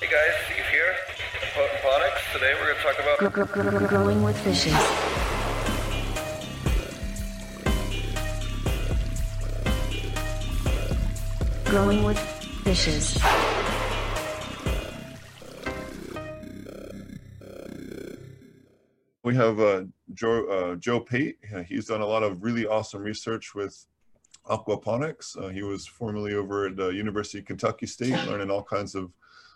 [0.00, 0.94] Hey guys, Steve here,
[1.54, 2.32] Potent Phonics.
[2.32, 4.72] Today we're going to talk about Gr- gr- gr- growing with fishes.
[11.66, 12.18] Growing with
[12.64, 13.18] fishes.
[19.22, 21.38] We have uh, Joe, uh, Joe Pate.
[21.54, 23.84] Uh, He's done a lot of really awesome research with
[24.48, 25.36] aquaponics.
[25.36, 29.12] Uh, he was formerly over at uh, University of Kentucky State, learning all kinds of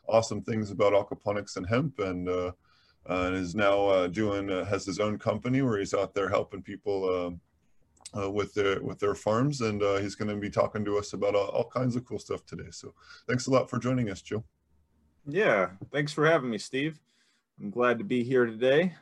[0.06, 2.52] awesome things about aquaponics and hemp, and uh,
[3.08, 6.28] uh, and is now uh, doing uh, has his own company where he's out there
[6.28, 7.38] helping people
[8.14, 10.98] uh, uh, with their with their farms, and uh, he's going to be talking to
[10.98, 12.70] us about all, all kinds of cool stuff today.
[12.70, 12.94] So
[13.28, 14.44] thanks a lot for joining us, Joe.
[15.26, 17.00] Yeah, thanks for having me, Steve.
[17.60, 18.94] I'm glad to be here today.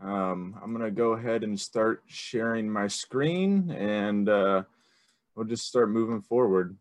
[0.00, 4.62] Um, I'm going to go ahead and start sharing my screen and uh,
[5.34, 6.76] we'll just start moving forward.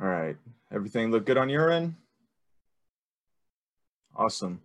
[0.00, 0.36] All right,
[0.72, 1.94] everything look good on your end?
[4.16, 4.60] Awesome.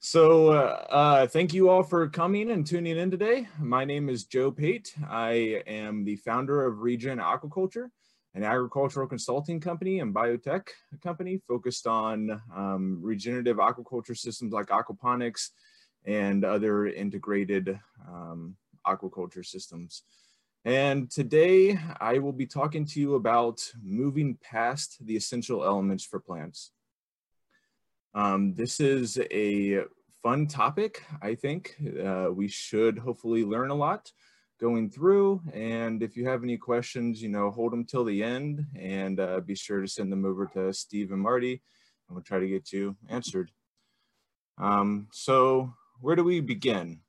[0.00, 3.48] So uh, uh, thank you all for coming and tuning in today.
[3.58, 4.94] My name is Joe Pate.
[5.08, 7.90] I am the founder of Regen Aquaculture
[8.36, 10.68] an agricultural consulting company and biotech
[11.02, 15.48] company focused on um, regenerative aquaculture systems like aquaponics
[16.04, 18.54] and other integrated um,
[18.86, 20.02] aquaculture systems.
[20.66, 26.18] And today I will be talking to you about moving past the essential elements for
[26.18, 26.72] plants.
[28.16, 29.84] Um, this is a
[30.24, 31.76] fun topic, I think.
[32.04, 34.10] Uh, we should hopefully learn a lot
[34.58, 35.40] going through.
[35.54, 39.38] And if you have any questions, you know, hold them till the end and uh,
[39.38, 41.62] be sure to send them over to Steve and Marty
[42.08, 43.52] and we'll try to get you answered.
[44.58, 47.02] Um, so where do we begin?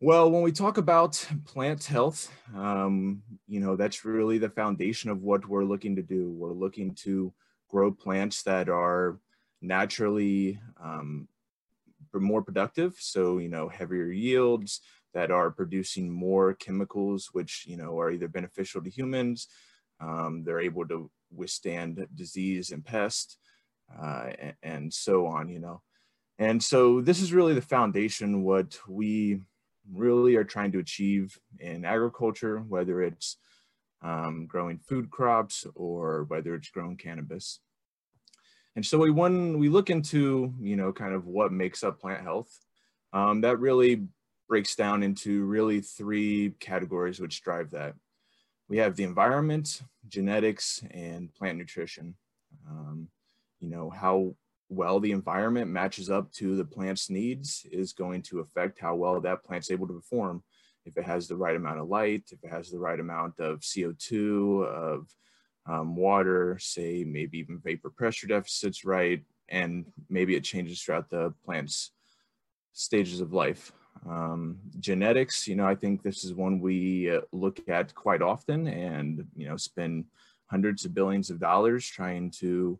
[0.00, 5.22] Well, when we talk about plant health, um, you know, that's really the foundation of
[5.22, 6.30] what we're looking to do.
[6.30, 7.32] We're looking to
[7.68, 9.18] grow plants that are
[9.60, 11.26] naturally um,
[12.14, 12.96] more productive.
[12.98, 14.80] So, you know, heavier yields,
[15.14, 19.48] that are producing more chemicals, which you know are either beneficial to humans,
[20.00, 23.38] um, they're able to withstand disease and pest,
[24.00, 25.48] uh, and, and, so on.
[25.48, 25.82] You know,
[26.38, 28.42] and so this is really the foundation.
[28.42, 29.40] What we
[29.92, 33.36] really are trying to achieve in agriculture, whether it's
[34.02, 37.60] um, growing food crops or whether it's growing cannabis.
[38.76, 42.22] And so we when we look into you know kind of what makes up plant
[42.22, 42.56] health,
[43.12, 44.06] um, that really
[44.48, 47.94] breaks down into really three categories which drive that.
[48.68, 52.14] We have the environment, genetics, and plant nutrition.
[52.68, 53.08] Um,
[53.60, 54.34] you know, how
[54.68, 59.20] well the environment matches up to the plant's needs is going to affect how well
[59.20, 60.42] that plant's able to perform.
[60.84, 63.60] If it has the right amount of light, if it has the right amount of
[63.60, 65.08] CO2, of
[65.66, 71.32] um, water, say maybe even vapor pressure deficits right, and maybe it changes throughout the
[71.44, 71.92] plant's
[72.72, 73.72] stages of life.
[74.08, 78.68] Um, genetics, you know, I think this is one we uh, look at quite often
[78.68, 80.04] and, you know, spend
[80.46, 82.78] hundreds of billions of dollars trying to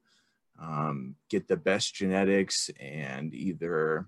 [0.61, 4.07] um, get the best genetics and either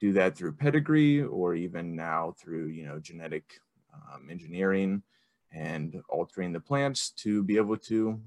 [0.00, 3.44] do that through pedigree or even now through, you know, genetic
[3.92, 5.02] um, engineering
[5.52, 8.20] and altering the plants to be able to,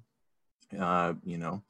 [0.79, 1.63] uh, you know,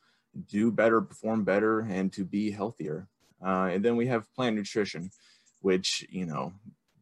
[0.49, 3.07] do better, perform better, and to be healthier.
[3.45, 5.11] Uh, and then we have plant nutrition
[5.63, 6.53] which, you know,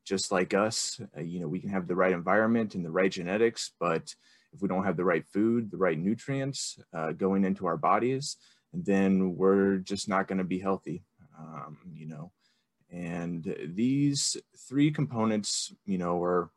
[0.06, 3.12] just like us, uh, you know, we can have the right environment and the right
[3.12, 4.16] genetics, but
[4.54, 8.38] if we don't have the right food, the right nutrients uh, going into our bodies,
[8.74, 11.04] then we're just not going to be healthy,
[11.38, 12.32] um, you know.
[12.92, 16.50] And these three components, you know, are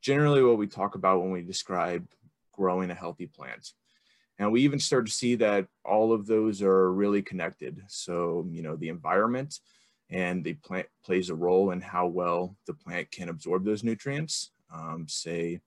[0.00, 2.06] generally what we talk about when we describe
[2.52, 3.72] growing a healthy plant.
[4.38, 7.82] And we even start to see that all of those are really connected.
[7.88, 9.60] So, you know, the environment,
[10.10, 14.50] and the plant plays a role in how well the plant can absorb those nutrients.
[14.72, 15.60] Um, say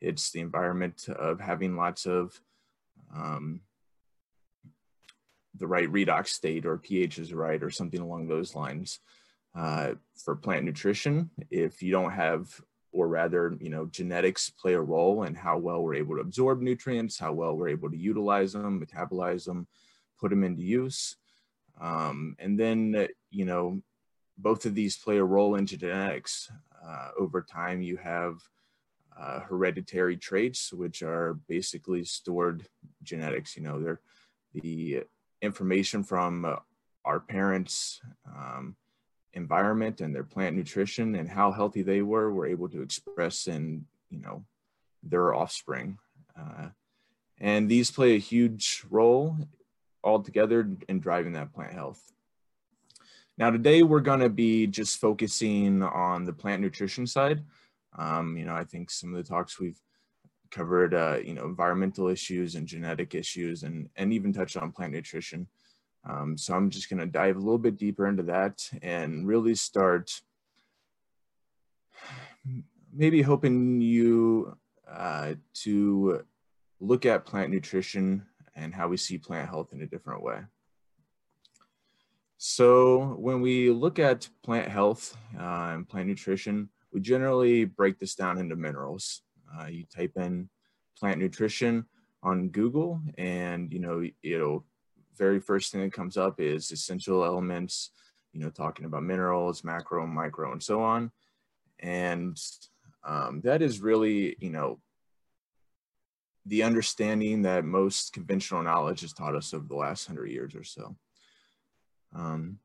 [0.00, 2.40] it's the environment of having lots of
[3.14, 3.60] um,
[5.56, 9.00] the right redox state or pH is right or something along those lines.
[9.54, 12.60] Uh, for plant nutrition, if you don't have,
[12.90, 16.60] or rather, you know, genetics play a role in how well we're able to absorb
[16.60, 19.68] nutrients, how well we're able to utilize them, metabolize them,
[20.18, 21.16] put them into use.
[21.80, 23.80] Um, and then, you know,
[24.36, 26.50] both of these play a role in genetics.
[26.84, 28.36] Uh, over time, you have
[29.18, 32.66] uh, hereditary traits, which are basically stored
[33.04, 33.56] genetics.
[33.56, 34.00] You know, they're
[34.52, 35.04] the
[35.44, 36.56] information from uh,
[37.04, 38.76] our parents' um,
[39.34, 43.84] environment and their plant nutrition and how healthy they were, were able to express in,
[44.10, 44.44] you know,
[45.02, 45.98] their offspring.
[46.38, 46.68] Uh,
[47.40, 49.36] And these play a huge role
[50.02, 52.00] altogether in driving that plant health.
[53.36, 57.42] Now today we're gonna be just focusing on the plant nutrition side.
[57.98, 59.80] Um, you know, I think some of the talks we've
[60.54, 64.92] covered, uh, you know, environmental issues and genetic issues and, and even touched on plant
[64.92, 65.46] nutrition.
[66.08, 70.20] Um, so I'm just gonna dive a little bit deeper into that and really start
[72.92, 74.56] maybe hoping you
[74.88, 76.24] uh, to
[76.80, 78.24] look at plant nutrition
[78.54, 80.38] and how we see plant health in a different way.
[82.36, 88.14] So when we look at plant health uh, and plant nutrition, we generally break this
[88.14, 89.23] down into minerals.
[89.58, 90.48] Uh, you type in
[90.98, 91.84] plant nutrition
[92.22, 94.64] on Google and, you know, it'll,
[95.16, 97.90] very first thing that comes up is essential elements,
[98.32, 101.12] you know, talking about minerals, macro, micro, and so on.
[101.78, 102.36] And
[103.04, 104.80] um, that is really, you know,
[106.46, 110.64] the understanding that most conventional knowledge has taught us over the last hundred years or
[110.64, 110.96] so.
[112.14, 112.58] Um,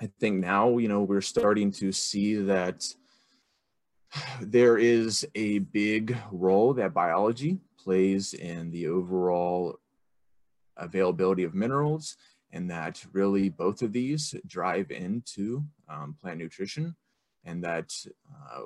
[0.00, 2.84] I think now, you know, we're starting to see that
[4.40, 9.78] there is a big role that biology plays in the overall
[10.76, 12.16] availability of minerals
[12.52, 16.94] and that really both of these drive into um, plant nutrition
[17.44, 17.92] and that
[18.32, 18.62] uh,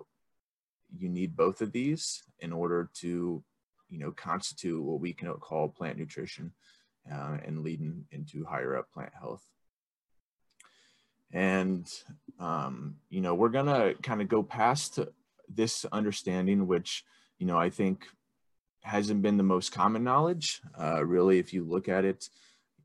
[0.97, 3.43] you need both of these in order to
[3.89, 6.53] you know, constitute what we can call plant nutrition
[7.11, 9.43] uh, and leading into higher up plant health.
[11.33, 11.91] And,
[12.39, 14.99] um, you know, we're gonna kind of go past
[15.49, 17.05] this understanding, which,
[17.39, 18.05] you know, I think
[18.83, 20.61] hasn't been the most common knowledge.
[20.79, 22.29] Uh, really, if you look at it,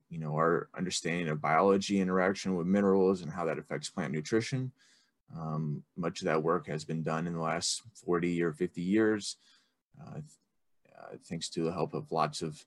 [0.09, 4.71] you know, our understanding of biology interaction with minerals and how that affects plant nutrition.
[5.35, 9.37] Um, much of that work has been done in the last 40 or 50 years.
[9.99, 12.63] Uh, uh, thanks to the help of lots of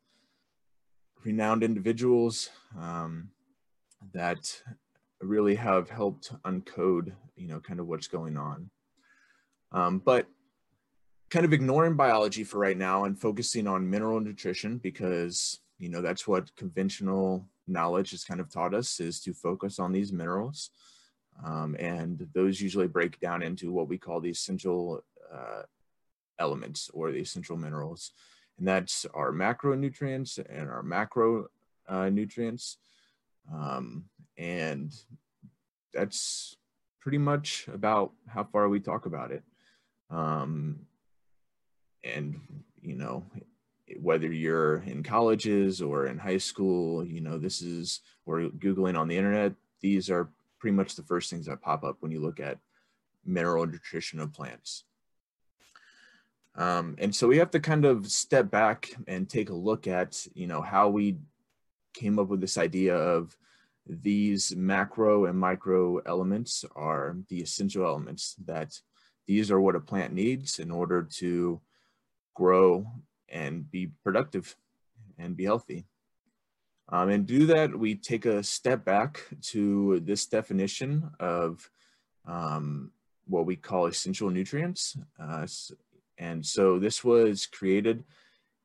[1.24, 3.30] renowned individuals um,
[4.12, 4.62] that
[5.20, 8.70] really have helped uncode, you know, kind of what's going on.
[9.72, 10.26] Um, but
[11.30, 16.00] kind of ignoring biology for right now and focusing on mineral nutrition because, you know,
[16.00, 20.70] that's what conventional knowledge has kind of taught us is to focus on these minerals.
[21.44, 25.62] Um, and those usually break down into what we call the essential uh,
[26.38, 28.12] elements or the essential minerals.
[28.58, 31.48] And that's our macronutrients and our macro
[31.88, 32.78] uh, nutrients.
[33.52, 34.04] Um,
[34.38, 34.94] and
[35.92, 36.56] that's
[37.00, 39.42] pretty much about how far we talk about it.
[40.10, 40.86] Um,
[42.04, 42.40] and,
[42.80, 43.24] you know,
[44.00, 49.08] whether you're in colleges or in high school, you know, this is, or Googling on
[49.08, 52.40] the internet, these are pretty much the first things that pop up when you look
[52.40, 52.58] at
[53.24, 54.84] mineral nutrition of plants.
[56.54, 60.26] Um, and so we have to kind of step back and take a look at,
[60.34, 61.18] you know, how we
[61.92, 63.36] came up with this idea of
[63.86, 68.80] these macro and micro elements are the essential elements that
[69.26, 71.60] these are what a plant needs in order to
[72.34, 72.86] grow
[73.28, 74.56] and be productive
[75.18, 75.86] and be healthy.
[76.88, 81.68] Um, and do that, we take a step back to this definition of
[82.26, 82.92] um,
[83.26, 84.96] what we call essential nutrients.
[85.20, 85.46] Uh,
[86.18, 88.04] and so this was created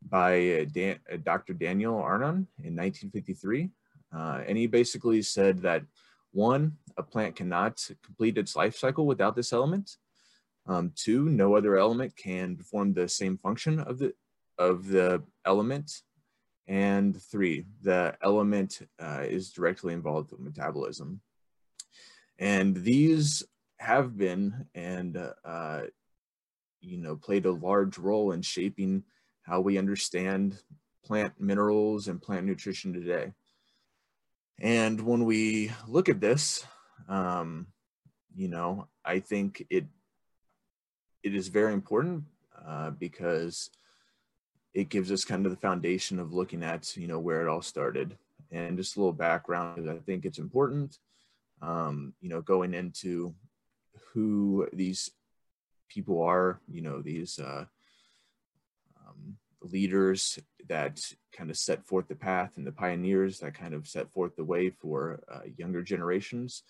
[0.08, 1.54] by Dan, Dr.
[1.54, 3.70] Daniel Arnon in 1953.
[4.14, 5.84] Uh, and he basically said that
[6.32, 9.98] one, a plant cannot complete its life cycle without this element.
[10.68, 14.14] Um, two, no other element can perform the same function of the,
[14.58, 15.92] of the element.
[16.68, 21.22] And three, the element uh, is directly involved with metabolism.
[22.38, 23.44] And these
[23.80, 25.82] have been and uh,
[26.82, 29.04] you know, played a large role in shaping
[29.44, 30.58] how we understand
[31.06, 33.32] plant minerals and plant nutrition today.
[34.60, 36.66] And when we look at this,
[37.08, 37.68] um,
[38.36, 39.86] you know, I think it
[41.24, 42.24] it is very important
[42.66, 43.70] uh, because
[44.74, 47.62] it gives us kind of the foundation of looking at you know where it all
[47.62, 48.18] started
[48.52, 51.00] and just a little background i think it's important
[51.62, 53.34] um, you know going into
[54.14, 55.12] who these
[55.92, 57.66] people are, you know, these uh,
[59.06, 61.02] um, leaders that
[61.36, 64.44] kind of set forth the path and the pioneers that kind of set forth the
[64.44, 66.64] way for uh, younger generations.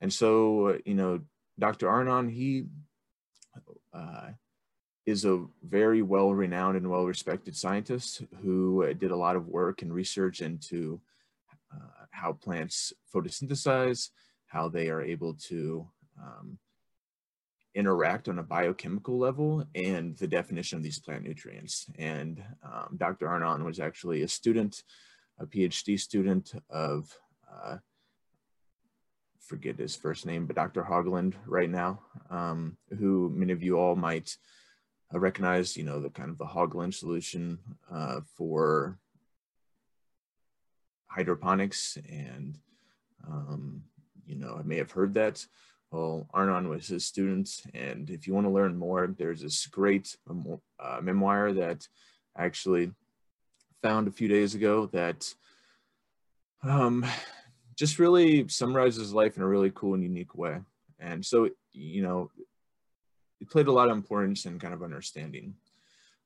[0.00, 1.20] And so, you know,
[1.58, 1.88] Dr.
[1.88, 2.66] Arnon, he
[3.92, 4.30] uh,
[5.06, 9.48] is a very well renowned and well respected scientist who uh, did a lot of
[9.48, 11.00] work and research into
[11.74, 14.10] uh, how plants photosynthesize,
[14.46, 15.86] how they are able to
[16.20, 16.58] um,
[17.74, 21.86] interact on a biochemical level and the definition of these plant nutrients.
[21.98, 23.28] And um, Dr.
[23.28, 24.82] Arnon was actually a student,
[25.38, 27.16] a PhD student of,
[27.50, 27.76] uh,
[29.50, 30.84] forget his first name, but Dr.
[30.84, 31.98] Hoagland right now,
[32.30, 34.36] um, who many of you all might
[35.12, 37.58] uh, recognize, you know, the kind of the Hoagland solution
[37.92, 38.96] uh, for
[41.08, 42.58] hydroponics and,
[43.26, 43.82] um,
[44.24, 45.44] you know, I may have heard that.
[45.90, 50.16] Well, Arnon was his student, and if you want to learn more, there's this great
[50.28, 51.88] uh, memoir that
[52.36, 52.92] I actually
[53.82, 55.34] found a few days ago that
[56.62, 57.04] um,
[57.80, 60.58] just really summarizes life in a really cool and unique way.
[60.98, 62.30] And so, you know,
[63.40, 65.54] it played a lot of importance in kind of understanding.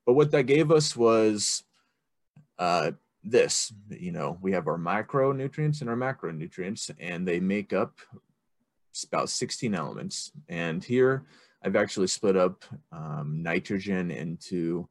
[0.04, 1.62] But what that gave us was
[2.58, 2.90] uh,
[3.22, 8.00] this, you know, we have our micronutrients and our macronutrients, and they make up
[9.06, 10.32] about 16 elements.
[10.48, 11.24] And here
[11.62, 14.88] I've actually split up um, nitrogen into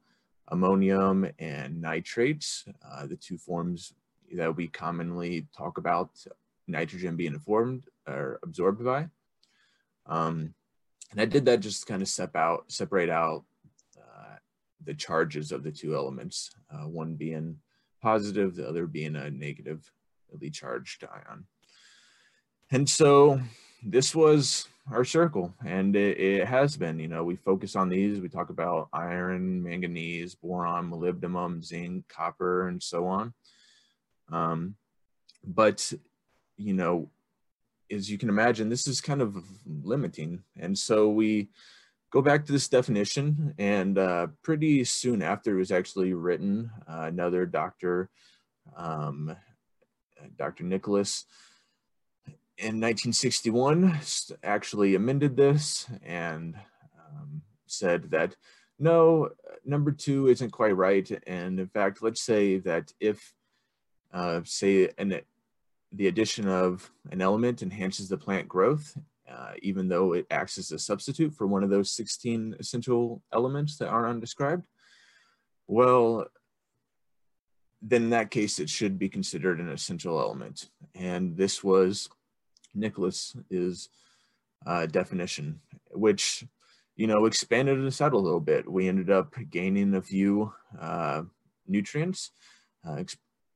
[0.48, 3.92] ammonium and nitrates, uh, the two forms
[4.32, 6.12] that we commonly talk about
[6.68, 9.08] nitrogen being formed or absorbed by.
[10.06, 10.54] Um,
[11.12, 13.44] and I did that just kind of step out, separate out
[13.98, 14.36] uh,
[14.84, 17.58] the charges of the two elements, uh, one being
[18.02, 21.46] positive, the other being a negatively charged ion.
[22.72, 23.40] And so
[23.86, 28.20] this was our circle and it, it, has been you know we focus on these
[28.20, 33.34] we talk about iron manganese boron molybdenum zinc copper and so on
[34.32, 34.76] um,
[35.46, 35.94] but
[36.58, 37.10] you know
[37.92, 41.50] as you can imagine this is kind of limiting and so we
[42.12, 47.04] go back to this definition and uh, pretty soon after it was actually written uh,
[47.04, 48.10] another doctor
[48.76, 49.36] um,
[50.38, 51.26] dr nicholas
[52.58, 54.00] in 1961
[54.44, 56.56] actually amended this and
[57.10, 58.36] um, said that
[58.80, 59.30] no,
[59.66, 61.10] number two isn't quite right.
[61.28, 63.34] And in fact, let's say that if,
[64.14, 65.22] uh, say, an,
[65.94, 68.98] the addition of an element enhances the plant growth,
[69.32, 73.78] uh, even though it acts as a substitute for one of those 16 essential elements
[73.78, 74.66] that are undescribed,
[75.68, 76.28] well,
[77.82, 80.70] then in that case, it should be considered an essential element.
[80.96, 82.10] And this was
[82.74, 83.90] Nicholas is
[84.66, 85.60] uh, definition,
[85.92, 86.46] which
[86.96, 88.70] you know expanded us out a little bit.
[88.72, 91.24] We ended up gaining a few uh,
[91.68, 92.32] nutrients,
[92.88, 92.96] uh,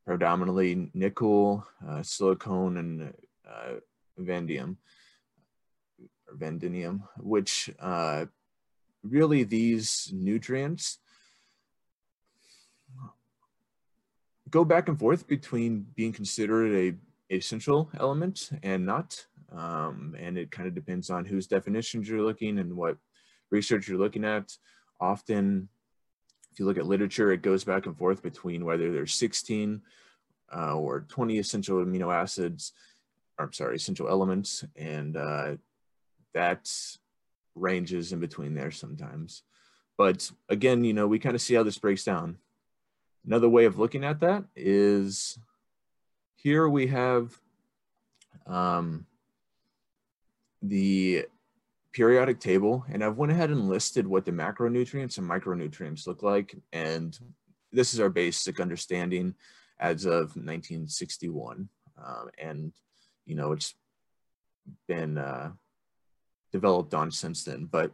[0.08, 3.14] predominantly nickel, uh, silicone, and
[3.46, 3.74] uh,
[4.18, 4.78] vanadium
[6.26, 8.26] or vandinium, which uh,
[9.04, 11.00] really these nutrients
[14.50, 19.26] go back and forth between being considered a essential element and not.
[19.52, 22.98] Um, and it kind of depends on whose definitions you're looking and what
[23.52, 24.54] research you're looking at.
[25.02, 25.68] Often,
[26.58, 29.80] if you look at literature, it goes back and forth between whether there's 16
[30.56, 32.74] uh, or 20 essential amino acids,
[33.38, 35.58] or, I'm sorry, essential elements, and uh,
[36.34, 36.68] that
[37.54, 39.44] ranges in between there sometimes.
[40.00, 42.40] But again, you know, we kind of see how this breaks down.
[43.24, 45.38] Another way of looking at that is
[46.38, 47.40] here we have
[48.48, 49.06] um,
[50.64, 51.28] the
[51.98, 56.56] periodic table, and I've went ahead and listed what the macronutrients and micronutrients look like.
[56.72, 57.18] And
[57.72, 59.34] this is our basic understanding
[59.80, 61.68] as of 1961.
[61.98, 62.72] Um, and,
[63.26, 63.74] you know, it's
[64.88, 65.54] been uh,
[66.52, 67.92] developed on since then, but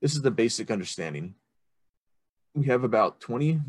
[0.00, 1.34] this is the basic understanding.
[2.54, 3.60] We have about 20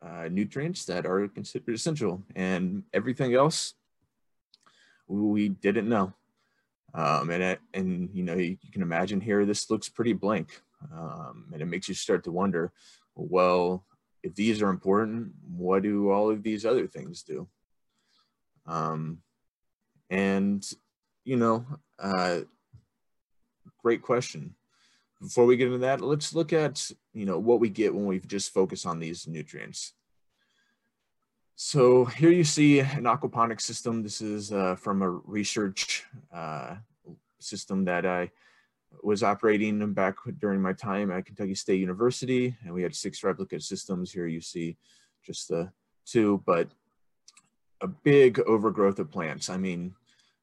[0.00, 3.74] uh, nutrients that are considered essential, and everything else
[5.08, 6.12] we didn't know.
[6.94, 10.60] Um, and it, and you know you, you, can imagine here this looks pretty blank,
[10.92, 12.72] um, and it makes you start to wonder,
[13.14, 13.84] well,
[14.22, 17.46] if these are important, what do all of these other things do?
[18.66, 19.18] Um,
[20.08, 20.66] and
[21.24, 21.66] you know,
[21.98, 22.40] uh,
[23.82, 24.54] great question
[25.20, 28.20] before we get into that, let's look at you know what we get when we
[28.20, 29.94] just focus on these nutrients.
[31.60, 34.00] So here you see an aquaponics system.
[34.00, 36.76] This is uh, from a research uh,
[37.40, 38.30] system that I
[39.02, 43.64] was operating back during my time at Kentucky State University, and we had six replicate
[43.64, 44.12] systems.
[44.12, 44.76] Here you see
[45.24, 45.72] just the
[46.06, 46.68] two, but
[47.80, 49.50] a big overgrowth of plants.
[49.50, 49.96] I mean,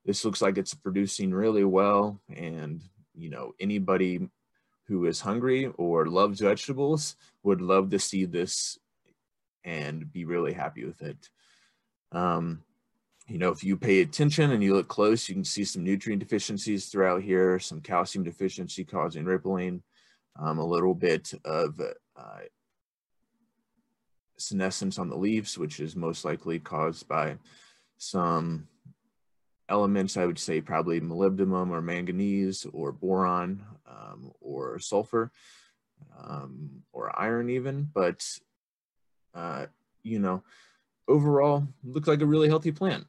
[0.03, 2.83] this looks like it's producing really well, and
[3.15, 4.27] you know anybody
[4.87, 8.79] who is hungry or loves vegetables would love to see this
[9.65, 11.29] and be really happy with it.
[12.11, 12.63] Um,
[13.27, 16.21] you know, if you pay attention and you look close, you can see some nutrient
[16.21, 19.81] deficiencies throughout here, some calcium deficiency causing rippling,
[20.39, 21.81] um, a little bit of
[22.15, 22.39] uh,
[24.37, 27.37] senescence on the leaves, which is most likely caused by
[27.97, 28.67] some
[29.69, 35.31] elements, I would say probably molybdenum or manganese or boron um, or sulfur
[36.23, 38.23] um, or iron even, but
[39.35, 39.65] uh,
[40.03, 40.43] you know,
[41.07, 43.05] overall looks like a really healthy plant.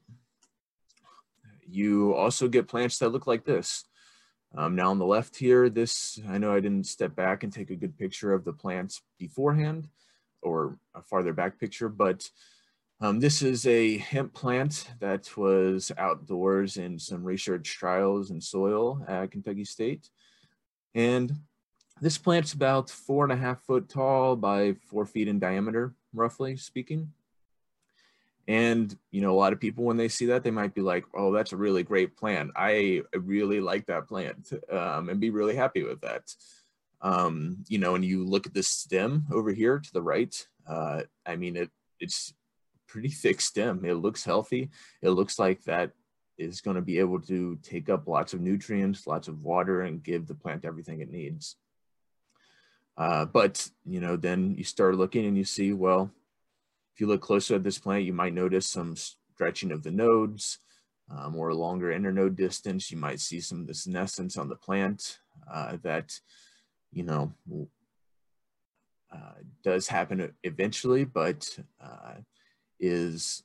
[1.68, 3.84] You also get plants that look like this.
[4.56, 7.70] Um, now on the left here, this, I know I didn't step back and take
[7.70, 9.88] a good picture of the plants beforehand
[10.42, 12.28] or a farther back picture, but
[13.00, 19.04] um, this is a hemp plant that was outdoors in some research trials in soil
[19.06, 20.08] at Kentucky State.
[20.94, 21.34] And
[22.00, 26.56] this plant's about four and a half foot tall by four feet in diameter, roughly
[26.56, 27.12] speaking.
[28.48, 31.04] And, you know, a lot of people, when they see that, they might be like,
[31.14, 32.52] oh, that's a really great plant.
[32.54, 36.32] I really like that plant um, and be really happy with that.
[37.02, 40.34] Um, you know, and you look at the stem over here to the right,
[40.66, 42.32] uh, I mean, it it's
[42.86, 43.84] pretty thick stem.
[43.84, 44.70] It looks healthy.
[45.02, 45.92] It looks like that
[46.38, 50.02] is going to be able to take up lots of nutrients, lots of water, and
[50.02, 51.56] give the plant everything it needs.
[52.96, 56.10] Uh, but, you know, then you start looking and you see, well,
[56.94, 60.58] if you look closer at this plant, you might notice some stretching of the nodes
[61.10, 62.90] um, or longer internode distance.
[62.90, 65.18] You might see some senescence on the plant
[65.52, 66.18] uh, that,
[66.90, 67.32] you know,
[69.12, 72.14] uh, does happen eventually, but uh,
[72.80, 73.42] is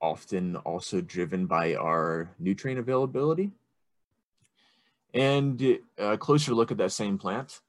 [0.00, 3.52] often also driven by our nutrient availability.
[5.14, 7.60] And a closer look at that same plant.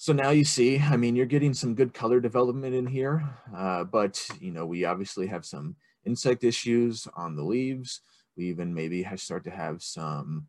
[0.00, 3.22] So now you see, I mean, you're getting some good color development in here,
[3.54, 5.76] uh, but you know, we obviously have some
[6.06, 8.00] insect issues on the leaves.
[8.34, 10.46] We even maybe start to have some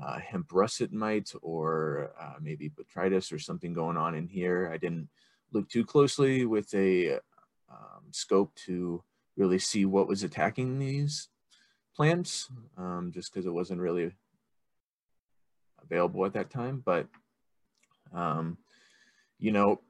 [0.00, 4.70] uh, hemp russet mite or uh, maybe botrytis or something going on in here.
[4.72, 5.08] I didn't
[5.52, 7.14] look too closely with a
[7.68, 9.02] um, scope to
[9.36, 11.28] really see what was attacking these
[11.96, 12.48] plants,
[12.78, 14.12] um, just because it wasn't really
[15.82, 16.80] available at that time.
[16.86, 17.08] But
[18.14, 18.58] um,
[19.42, 19.80] you know,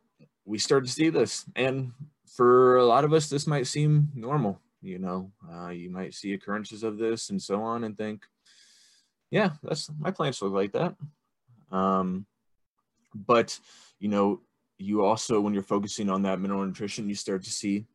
[0.47, 1.45] we start to see this.
[1.55, 1.93] And
[2.27, 4.59] for a lot of us, this might seem normal.
[4.81, 8.25] You know, uh, you might see occurrences of this and so on and think,
[9.31, 10.97] yeah, that's my plants look like that.
[11.71, 12.27] Um,
[13.15, 13.59] but,
[14.01, 14.41] you know,
[14.79, 17.87] you also, when you're focusing on that mineral nutrition, you start to see,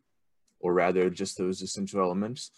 [0.60, 2.52] or rather just those essential elements,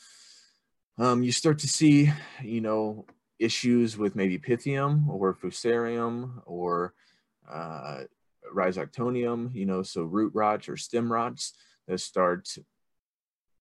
[0.97, 2.11] um, you start to see,
[2.43, 3.05] you know,
[3.39, 6.93] issues with maybe pythium or fusarium or
[7.49, 8.03] uh,
[8.53, 11.53] rhizoctonium, you know, so root rots or stem rots
[11.87, 12.47] that start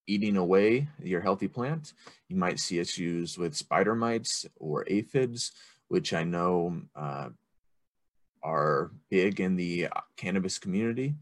[0.07, 1.93] eating away your healthy plant.
[2.29, 5.53] You might see issues with spider mites or aphids,
[5.89, 7.29] which I know uh,
[8.43, 11.15] are big in the cannabis community,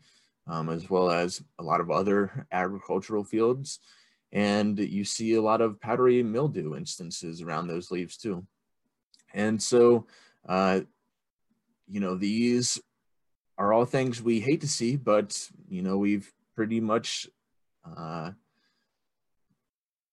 [0.46, 3.80] um, as well as a lot of other agricultural fields.
[4.32, 8.46] And you see a lot of powdery mildew instances around those leaves too.
[9.34, 10.06] And so,
[10.48, 10.80] uh,
[11.88, 12.80] you know, these
[13.58, 17.28] are all things we hate to see, but you know we've pretty much
[17.84, 18.30] uh,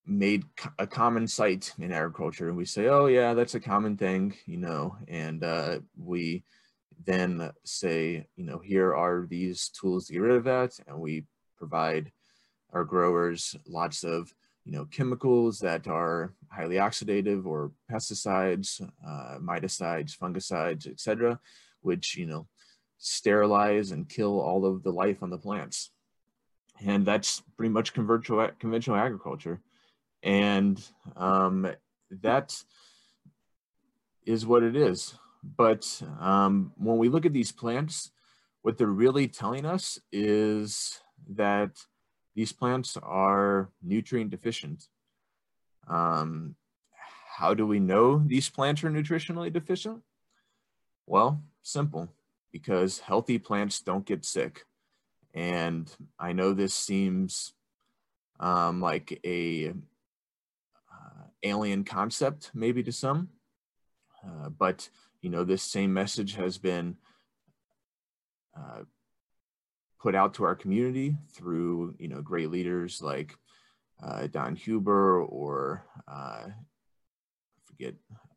[0.05, 0.43] made
[0.79, 4.57] a common sight in agriculture, and we say, "Oh yeah, that's a common thing," you
[4.57, 6.43] know, and uh, we
[7.05, 11.25] then say, you know, here are these tools to get rid of that, and we
[11.57, 12.11] provide
[12.71, 14.33] our growers lots of
[14.65, 21.39] you know chemicals that are highly oxidative or pesticides, uh, miticides, fungicides, etc.,
[21.81, 22.47] which you know
[23.03, 25.91] sterilize and kill all of the life on the plants.
[26.85, 29.61] And that's pretty much conventional, agriculture.
[30.23, 30.81] And
[31.17, 31.69] um,
[32.21, 32.55] that
[34.25, 35.15] is what it is.
[35.43, 38.11] But um, when we look at these plants,
[38.61, 41.01] what they're really telling us is
[41.35, 41.71] that
[42.35, 44.87] these plants are nutrient deficient.
[45.89, 46.55] Um,
[47.37, 50.01] how do we know these plants are nutritionally deficient?
[51.05, 52.09] Well, simple
[52.53, 54.63] because healthy plants don't get sick.
[55.33, 57.53] And I know this seems
[58.39, 63.29] um, like a uh, alien concept maybe to some,
[64.25, 64.87] uh, but
[65.21, 66.95] you know this same message has been
[68.55, 68.83] uh,
[69.99, 73.35] put out to our community through you know great leaders like
[74.03, 76.53] uh, Don Huber or uh, I
[77.65, 77.95] forget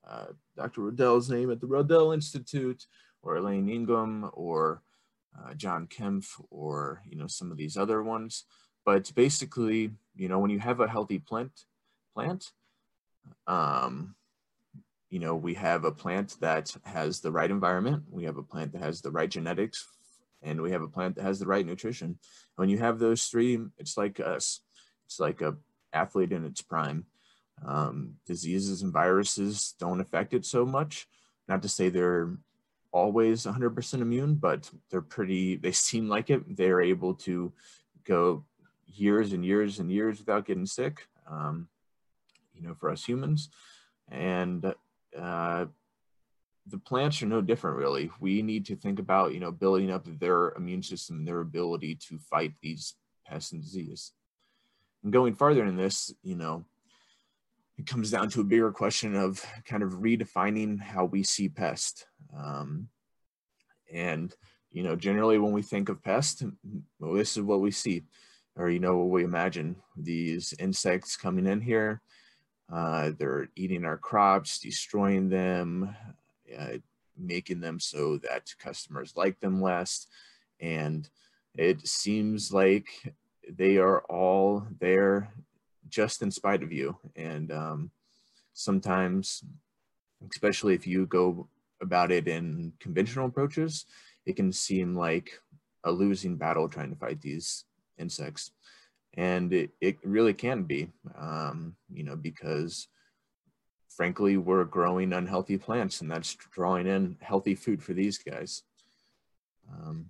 [0.08, 0.26] uh,
[0.56, 0.82] Dr.
[0.82, 2.86] Rodale's name at the Rodale Institute
[3.22, 4.82] or Elaine Ingham or
[5.38, 8.44] uh, John Kempf or, you know, some of these other ones.
[8.84, 11.52] But basically, you know, when you have a healthy plant,
[12.16, 12.52] plant.
[13.46, 14.14] Um,
[15.10, 18.72] you know, we have a plant that has the right environment, we have a plant
[18.72, 19.86] that has the right genetics,
[20.42, 22.18] and we have a plant that has the right nutrition.
[22.56, 24.60] When you have those three, it's like us.
[25.04, 25.56] It's like a
[25.92, 27.06] athlete in its prime.
[27.64, 31.06] Um, diseases and viruses don't affect it so much.
[31.48, 32.36] Not to say they're
[32.96, 36.56] always 100% immune, but they're pretty, they seem like it.
[36.56, 37.52] They're able to
[38.04, 38.44] go
[38.86, 41.68] years and years and years without getting sick, um,
[42.54, 43.50] you know, for us humans.
[44.10, 44.64] And
[45.14, 45.66] uh,
[46.66, 48.10] the plants are no different, really.
[48.18, 52.18] We need to think about, you know, building up their immune system, their ability to
[52.18, 52.94] fight these
[53.26, 54.12] pests and disease.
[55.04, 56.64] And going farther in this, you know,
[57.78, 62.06] it comes down to a bigger question of kind of redefining how we see pest.
[62.36, 62.88] Um,
[63.92, 64.34] and,
[64.70, 66.42] you know, generally when we think of pest,
[66.98, 68.04] well, this is what we see,
[68.56, 72.00] or, you know, what we imagine these insects coming in here,
[72.72, 75.94] uh, they're eating our crops, destroying them,
[76.58, 76.78] uh,
[77.16, 80.06] making them so that customers like them less.
[80.60, 81.08] And
[81.54, 82.88] it seems like
[83.48, 85.32] they are all there
[85.88, 86.96] just in spite of you.
[87.14, 87.90] And um,
[88.52, 89.44] sometimes,
[90.30, 91.48] especially if you go
[91.80, 93.86] about it in conventional approaches,
[94.24, 95.30] it can seem like
[95.84, 97.64] a losing battle trying to fight these
[97.98, 98.50] insects
[99.16, 102.88] and it, it really can be um, you know because
[103.88, 108.62] frankly we're growing unhealthy plants and that's drawing in healthy food for these guys
[109.72, 110.06] um,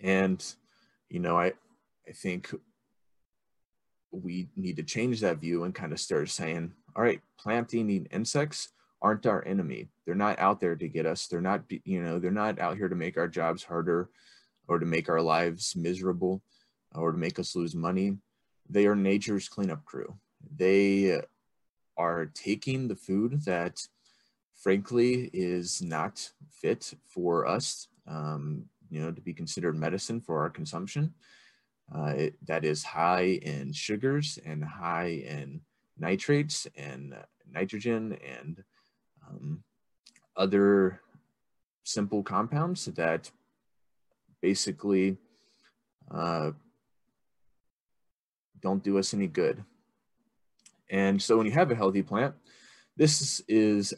[0.00, 0.54] and
[1.08, 1.46] you know i
[2.06, 2.54] i think
[4.10, 8.06] we need to change that view and kind of start saying all right plant eating
[8.10, 12.18] insects aren't our enemy they're not out there to get us they're not you know
[12.18, 14.08] they're not out here to make our jobs harder
[14.68, 16.42] or to make our lives miserable
[16.94, 18.16] or to make us lose money.
[18.68, 20.14] They are nature's cleanup crew.
[20.56, 21.20] They
[21.96, 23.80] are taking the food that,
[24.54, 30.50] frankly, is not fit for us, um, you know, to be considered medicine for our
[30.50, 31.14] consumption.
[31.94, 35.60] Uh, it, that is high in sugars and high in
[35.98, 37.14] nitrates and
[37.50, 38.62] nitrogen and
[39.26, 39.62] um,
[40.36, 41.00] other
[41.84, 43.30] simple compounds that
[44.42, 45.16] basically
[46.10, 46.50] uh,
[48.60, 49.64] don't do us any good.
[50.90, 52.34] And so when you have a healthy plant,
[52.96, 53.94] this is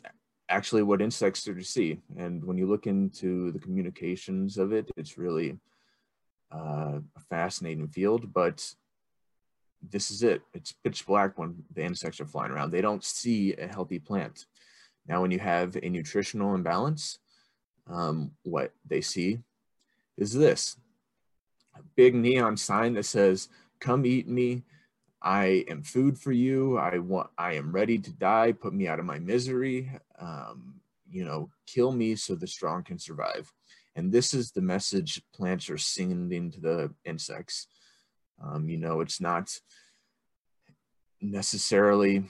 [0.49, 1.99] actually what insects are to see.
[2.17, 5.59] And when you look into the communications of it, it's really
[6.53, 8.75] uh, a fascinating field, but
[9.89, 10.43] this is it.
[10.53, 12.71] It's pitch black when the insects are flying around.
[12.71, 14.47] They don't see a healthy plant.
[15.07, 17.19] Now, when you have a nutritional imbalance,
[17.89, 19.41] um, what they see
[20.17, 20.77] is this
[21.77, 23.49] a big neon sign that says
[23.81, 24.63] come eat me.
[25.23, 26.79] I am food for you.
[26.79, 28.53] I want, I am ready to die.
[28.53, 29.91] Put me out of my misery.
[30.19, 33.53] Um, you know, kill me so the strong can survive.
[33.97, 37.67] And this is the message plants are sending to the insects.
[38.43, 39.51] Um, you know, it's not
[41.21, 42.25] necessarily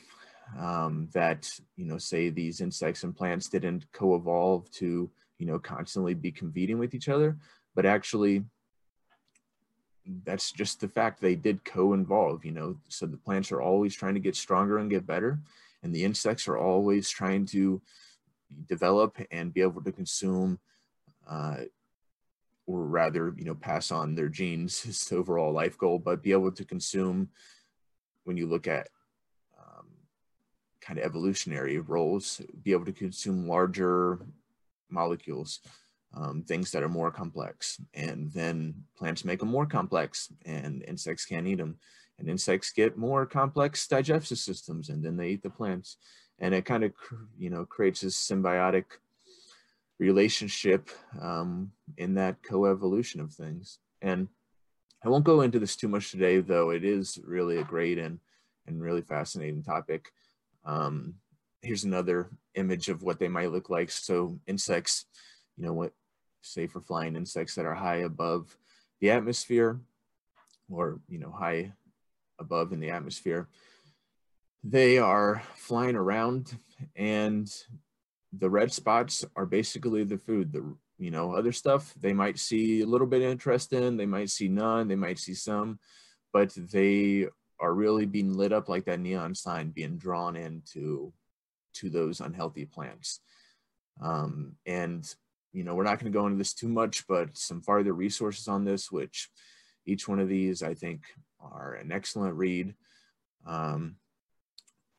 [0.58, 6.14] um, that, you know, say these insects and plants didn't co-evolve to, you know, constantly
[6.14, 7.36] be competing with each other,
[7.74, 8.44] but actually
[10.24, 14.14] that's just the fact they did co-involve you know so the plants are always trying
[14.14, 15.38] to get stronger and get better
[15.82, 17.80] and the insects are always trying to
[18.68, 20.58] develop and be able to consume
[21.28, 21.58] uh,
[22.66, 26.52] or rather you know pass on their genes is overall life goal but be able
[26.52, 27.28] to consume
[28.24, 28.88] when you look at
[29.58, 29.86] um,
[30.80, 34.20] kind of evolutionary roles be able to consume larger
[34.88, 35.60] molecules
[36.14, 37.80] um, things that are more complex.
[37.94, 41.76] And then plants make them more complex and insects can't eat them.
[42.18, 45.96] And insects get more complex digestive systems and then they eat the plants.
[46.38, 46.92] And it kind of,
[47.38, 48.84] you know, creates this symbiotic
[50.00, 50.88] relationship
[51.20, 53.78] um, in that coevolution of things.
[54.00, 54.28] And
[55.04, 58.18] I won't go into this too much today, though it is really a great and,
[58.66, 60.10] and really fascinating topic.
[60.64, 61.14] Um,
[61.60, 63.90] here's another image of what they might look like.
[63.90, 65.04] So insects,
[65.56, 65.92] you know, what
[66.42, 68.56] say for flying insects that are high above
[69.00, 69.78] the atmosphere
[70.70, 71.72] or, you know, high
[72.38, 73.48] above in the atmosphere,
[74.64, 76.56] they are flying around
[76.96, 77.52] and
[78.32, 80.52] the red spots are basically the food.
[80.52, 84.30] The, you know, other stuff they might see a little bit interest in, they might
[84.30, 85.78] see none, they might see some,
[86.32, 87.26] but they
[87.58, 91.12] are really being lit up like that neon sign being drawn into
[91.74, 93.20] to those unhealthy plants.
[94.00, 95.12] Um, and
[95.52, 98.46] you know, we're not going to go into this too much, but some farther resources
[98.46, 99.28] on this, which
[99.84, 101.02] each one of these I think
[101.40, 102.74] are an excellent read.
[103.46, 103.96] Um,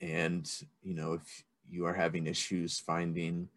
[0.01, 3.47] and you know if you are having issues finding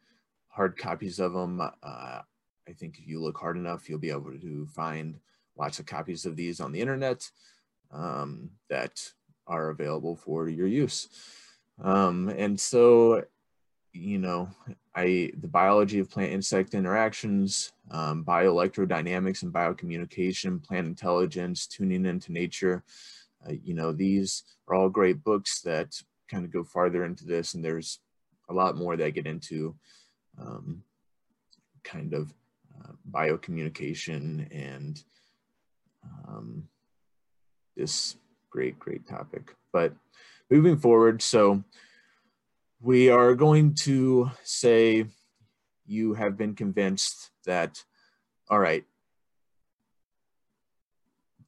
[0.48, 2.20] hard copies of them, uh,
[2.68, 5.18] I think if you look hard enough, you'll be able to find
[5.56, 7.28] lots of copies of these on the internet
[7.92, 9.12] um, that
[9.46, 11.08] are available for your use.
[11.82, 13.24] Um, and so,
[13.92, 14.48] you know,
[14.94, 22.32] I the biology of plant insect interactions, um, bioelectrodynamics and biocommunication, plant intelligence, tuning into
[22.32, 22.84] nature.
[23.46, 25.94] Uh, you know, these are all great books that
[26.30, 28.00] kind of go farther into this, and there's
[28.48, 29.74] a lot more that get into
[30.38, 30.82] um,
[31.82, 32.32] kind of
[32.80, 35.02] uh, biocommunication and
[36.28, 36.68] um,
[37.76, 38.16] this
[38.50, 39.54] great, great topic.
[39.72, 39.94] But
[40.50, 41.64] moving forward, so
[42.80, 45.06] we are going to say
[45.86, 47.82] you have been convinced that,
[48.48, 48.84] all right,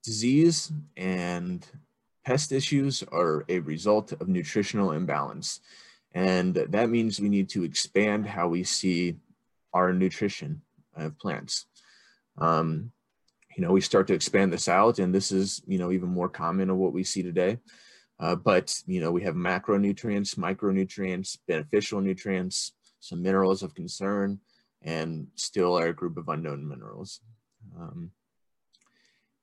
[0.03, 1.67] disease and
[2.25, 5.61] pest issues are a result of nutritional imbalance.
[6.17, 9.17] And that means we need to expand how we see
[9.75, 10.63] our nutrition
[10.97, 11.67] of plants.
[12.39, 12.91] Um,
[13.55, 16.31] you know, we start to expand this out, and this is, you know, even more
[16.31, 17.59] common of what we see today.
[18.19, 24.41] Uh, but, you know, we have macronutrients, micronutrients, beneficial nutrients, some minerals of concern,
[24.81, 27.21] and still our group of unknown minerals.
[27.79, 28.11] Um,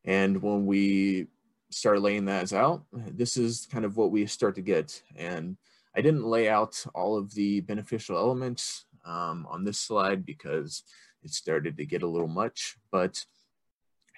[0.05, 1.27] and when we
[1.69, 5.03] start laying that out, this is kind of what we start to get.
[5.15, 5.55] And
[5.95, 10.83] I didn't lay out all of the beneficial elements um, on this slide because
[11.23, 13.25] it started to get a little much, but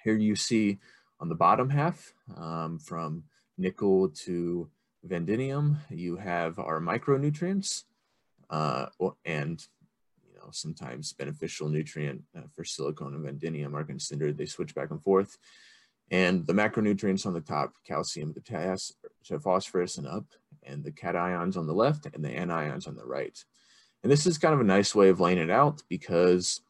[0.02, 0.78] here you see
[1.20, 3.24] on the bottom half um, from
[3.58, 4.68] nickel to
[5.04, 7.84] vanadium, you have our micronutrients
[8.50, 8.86] uh,
[9.24, 9.66] and
[10.26, 14.90] you know sometimes beneficial nutrient uh, for silicon and vanadium are considered, they switch back
[14.90, 15.38] and forth.
[16.10, 20.24] And the macronutrients on the top, calcium, the phosphorus and up,
[20.66, 23.42] and the cations on the left and the anions on the right.
[24.02, 26.60] And this is kind of a nice way of laying it out because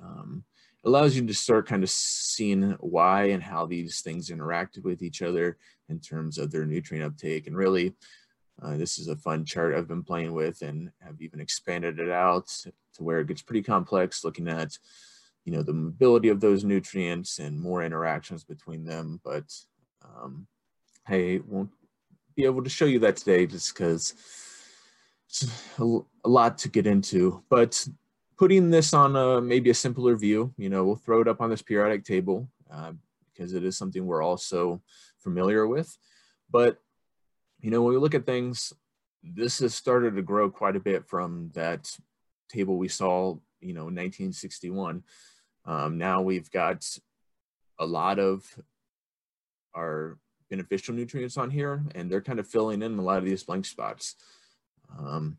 [0.00, 0.44] um,
[0.82, 5.02] it allows you to start kind of seeing why and how these things interact with
[5.02, 5.56] each other
[5.88, 7.46] in terms of their nutrient uptake.
[7.46, 7.94] And really,
[8.62, 12.10] uh, this is a fun chart I've been playing with and have even expanded it
[12.10, 12.48] out
[12.94, 14.76] to where it gets pretty complex looking at
[15.44, 19.20] you know, the mobility of those nutrients and more interactions between them.
[19.24, 19.52] But
[20.04, 20.46] um,
[21.08, 21.70] I won't
[22.40, 24.14] be able to show you that today just because
[25.28, 25.46] it's
[25.78, 27.42] a, lot to get into.
[27.50, 27.86] But
[28.38, 31.50] putting this on a, maybe a simpler view, you know, we'll throw it up on
[31.50, 32.92] this periodic table uh,
[33.26, 34.80] because it is something we're also
[35.18, 35.96] familiar with.
[36.50, 36.78] But,
[37.60, 38.72] you know, when we look at things,
[39.22, 41.94] this has started to grow quite a bit from that
[42.48, 45.02] table we saw, you know, 1961.
[45.66, 46.86] Um, now we've got
[47.78, 48.44] a lot of
[49.76, 50.16] our
[50.50, 53.64] beneficial nutrients on here, and they're kind of filling in a lot of these blank
[53.64, 54.16] spots.
[54.98, 55.38] Um,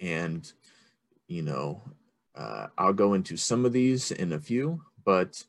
[0.00, 0.52] and,
[1.28, 1.82] you know,
[2.34, 5.42] uh, I'll go into some of these in a few, but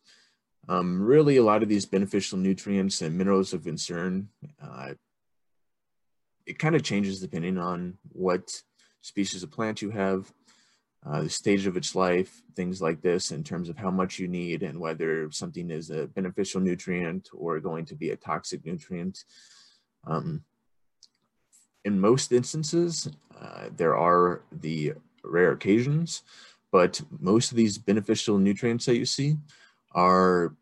[0.70, 4.30] um, really a lot of these beneficial nutrients and minerals of concern,
[4.62, 4.94] uh,
[6.46, 8.62] it kind of changes depending on what
[9.02, 10.32] species of plant you have,
[11.06, 14.28] uh, the stage of its life, things like this in terms of how much you
[14.28, 19.26] need and whether something is a beneficial nutrient or going to be a toxic nutrient.
[20.06, 20.44] Um,
[21.84, 23.10] in most instances,
[23.40, 26.22] uh, there are the rare occasions,
[26.72, 29.38] but most of these beneficial nutrients that you see
[29.94, 30.56] are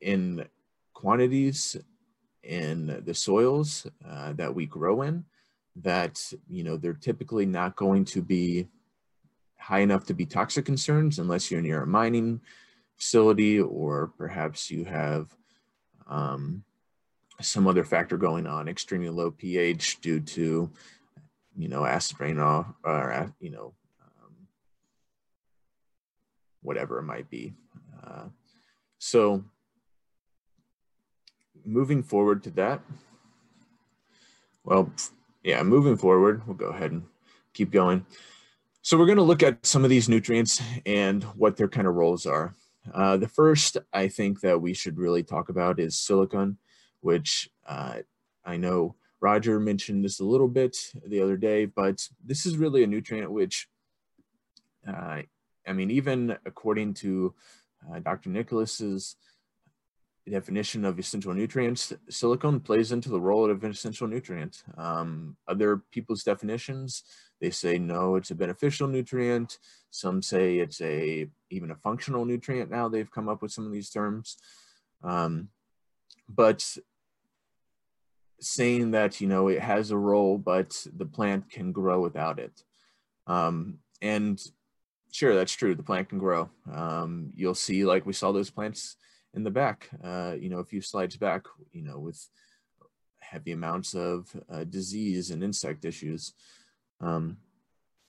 [0.00, 0.46] in
[0.94, 1.76] quantities
[2.44, 5.24] in the soils uh, that we grow in
[5.76, 8.68] that, you know, they're typically not going to be
[9.68, 12.40] high enough to be toxic concerns unless you're near a mining
[12.96, 15.36] facility or perhaps you have
[16.06, 16.64] um,
[17.42, 20.70] some other factor going on, extremely low pH due to,
[21.54, 24.32] you know, acid rain or, you know, um,
[26.62, 27.52] whatever it might be.
[28.02, 28.24] Uh,
[28.96, 29.44] so
[31.62, 32.80] moving forward to that,
[34.64, 34.90] well,
[35.44, 37.02] yeah, moving forward, we'll go ahead and
[37.52, 38.06] keep going.
[38.82, 41.94] So we're going to look at some of these nutrients and what their kind of
[41.94, 42.54] roles are.
[42.94, 46.58] Uh, the first I think that we should really talk about is silicon,
[47.00, 47.98] which uh,
[48.44, 52.84] I know Roger mentioned this a little bit the other day, but this is really
[52.84, 53.68] a nutrient which,
[54.86, 55.22] uh,
[55.66, 57.34] I mean, even according to
[57.92, 58.30] uh, Dr.
[58.30, 59.16] Nicholas's
[60.28, 64.62] definition of essential nutrients, silicon plays into the role of an essential nutrient.
[64.76, 67.02] Um, other people's definitions
[67.40, 69.58] they say no, it's a beneficial nutrient.
[69.90, 72.70] Some say it's a even a functional nutrient.
[72.70, 74.36] Now they've come up with some of these terms,
[75.02, 75.48] um,
[76.28, 76.76] but
[78.40, 82.62] saying that, you know, it has a role, but the plant can grow without it.
[83.26, 84.40] Um, and
[85.10, 85.74] sure, that's true.
[85.74, 86.48] The plant can grow.
[86.72, 88.96] Um, you'll see, like we saw those plants
[89.34, 92.28] in the back, uh, you know, a few slides back, you know, with
[93.20, 96.32] heavy amounts of uh, disease and insect issues.
[97.00, 97.36] Um,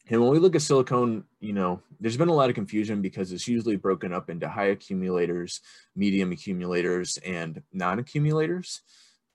[0.10, 3.32] and when we look at silicone, you know, there's been a lot of confusion because
[3.32, 5.62] it's usually broken up into high accumulators,
[5.96, 8.82] medium accumulators, and non-accumulators,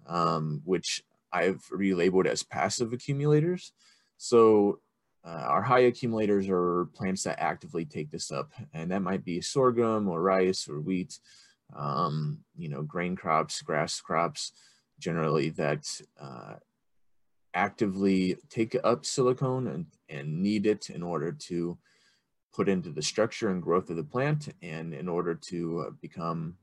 [0.06, 3.72] um, which I've relabeled as passive accumulators.
[4.16, 4.80] So
[5.24, 9.40] uh, our high accumulators are plants that actively take this up, and that might be
[9.40, 11.18] sorghum or rice or wheat,
[11.74, 14.52] um, you know, grain crops, grass crops,
[14.98, 15.86] generally that
[16.20, 16.54] uh,
[17.54, 21.78] actively take up silicone and, and need it in order to
[22.52, 26.56] put into the structure and growth of the plant and in order to uh, become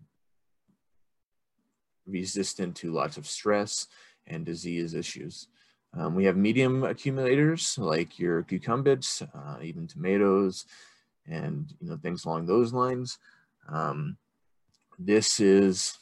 [2.07, 3.87] resistant to lots of stress
[4.27, 5.47] and disease issues.
[5.93, 10.65] Um, we have medium accumulators like your cucurbits, uh, even tomatoes,
[11.27, 13.17] and you know things along those lines.
[13.67, 14.17] Um,
[15.05, 15.97] this is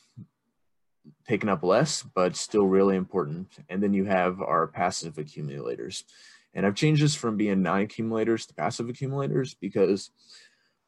[1.28, 3.48] taken up less, but still really important.
[3.70, 6.04] And then you have our passive accumulators.
[6.54, 10.12] And I've changed this from being non-accumulators to passive accumulators because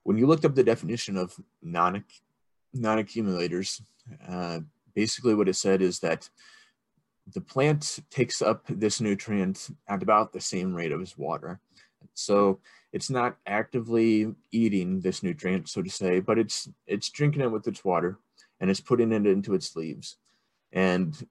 [0.03, 2.03] when you looked up the definition of non,
[2.73, 3.81] non-accumulators,
[4.27, 4.61] uh,
[4.95, 6.27] basically what it said is that
[7.33, 11.59] the plant takes up this nutrient at about the same rate as water.
[12.21, 12.59] So
[12.93, 17.67] it's not actively eating this nutrient, so to say, but it's it's drinking it with
[17.67, 18.19] its water
[18.59, 20.17] and it's putting it into its leaves.
[20.71, 21.27] And,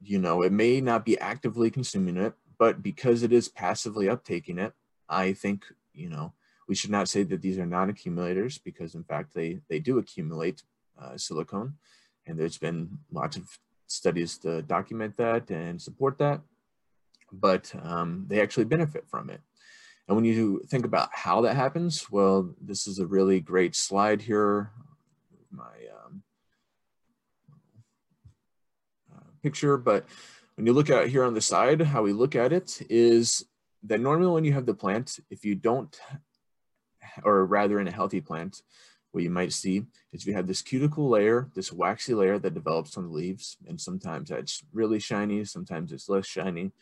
[0.00, 4.58] you know, it may not be actively consuming it, but because it is passively uptaking
[4.58, 4.72] it,
[5.08, 6.34] I think, you know,
[6.68, 10.62] we should not say that these are non-accumulators because in fact they, they do accumulate
[11.00, 11.74] uh, silicone.
[12.26, 16.42] And there's been lots of studies to document that and support that,
[17.32, 19.40] but um, they actually benefit from it.
[20.08, 24.22] And when you think about how that happens, well, this is a really great slide
[24.22, 24.70] here.
[25.50, 25.74] My
[26.06, 26.22] um,
[29.42, 30.06] picture, but
[30.56, 33.44] when you look at here on the side, how we look at it is
[33.82, 36.00] that normally when you have the plant, if you don't,
[37.22, 38.62] or rather in a healthy plant,
[39.12, 42.96] what you might see is you have this cuticle layer, this waxy layer that develops
[42.96, 46.72] on the leaves, and sometimes that's really shiny, sometimes it's less shiny,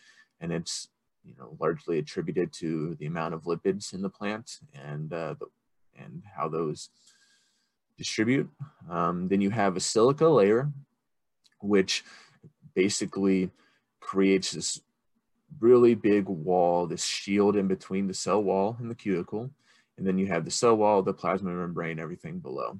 [0.40, 0.88] and it's
[1.26, 5.46] you know largely attributed to the amount of lipids in the plant and uh, the,
[5.98, 6.90] and how those
[7.98, 8.48] distribute.
[8.90, 10.70] Um, then you have a silica layer,
[11.60, 12.04] which
[12.74, 13.50] basically
[14.00, 14.80] creates this
[15.60, 19.50] really big wall, this shield in between the cell wall and the cuticle.
[19.96, 22.78] And then you have the cell wall, the plasma membrane, everything below.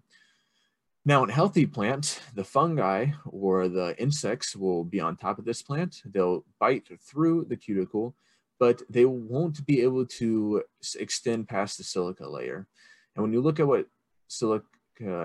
[1.07, 5.63] Now in healthy plant, the fungi or the insects will be on top of this
[5.63, 6.03] plant.
[6.05, 8.15] They'll bite through the cuticle,
[8.59, 10.63] but they won't be able to
[10.99, 12.67] extend past the silica layer.
[13.15, 13.87] And when you look at what
[14.29, 14.65] silica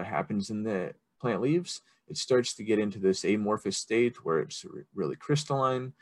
[0.04, 4.66] happens in the plant leaves, it starts to get into this amorphous state where it's
[4.94, 5.94] really crystalline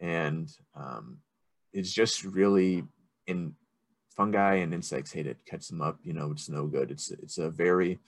[0.00, 1.18] and um,
[1.72, 2.84] it's just really
[3.26, 3.54] in
[4.10, 6.90] fungi and insects hate it, cuts them up, you know, it's no good.
[6.90, 7.98] It's, it's a very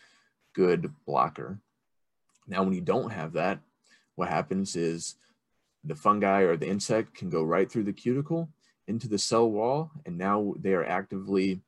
[0.55, 1.59] good blocker.
[2.47, 3.61] Now, when you don't have that,
[4.15, 5.17] what happens is
[5.85, 8.49] the fungi or the insect can go right through the cuticle
[8.89, 11.61] into the cell wall, and now they are actively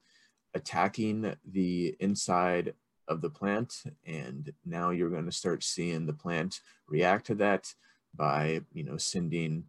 [0.54, 2.74] attacking the inside
[3.06, 3.82] of the plant.
[4.06, 7.74] And now you're going to start seeing the plant react to that
[8.14, 9.64] by, you know, sending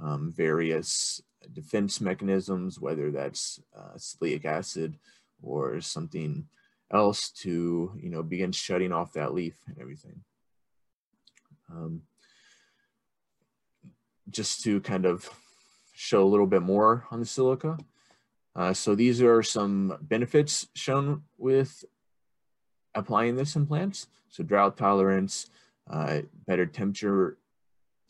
[0.00, 3.98] um, various defense mechanisms, whether that's uh,
[4.44, 4.98] acid
[5.42, 6.46] or something
[6.92, 10.22] else to, you know, begin shutting off that leaf and everything.
[11.70, 12.02] Um,
[14.30, 15.28] just to kind of
[15.94, 17.78] show a little bit more on the silica.
[18.56, 21.84] Uh, so these are some benefits shown with
[22.94, 24.08] applying this in plants.
[24.28, 25.50] So drought tolerance,
[25.90, 27.38] uh, better temperature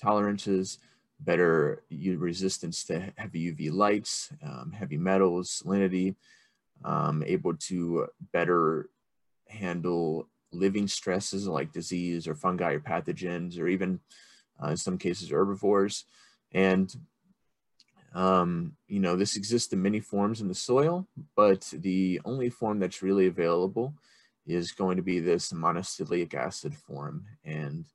[0.02, 0.78] tolerances,
[1.20, 6.14] better resistance to heavy UV lights, um, heavy metals, salinity,
[6.84, 8.88] um, able to better
[9.48, 14.00] handle living stresses like disease or fungi or pathogens, or even
[14.62, 16.04] uh, in some cases herbivores.
[16.52, 16.94] And
[18.14, 21.06] um, you know, this exists in many forms in the soil,
[21.36, 23.94] but the only form that's really available
[24.46, 27.24] is going to be this monosilicic acid form.
[27.44, 27.86] And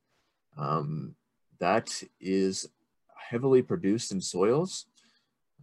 [0.58, 1.16] um,
[1.60, 2.68] that is
[3.16, 4.86] heavily produced in soils.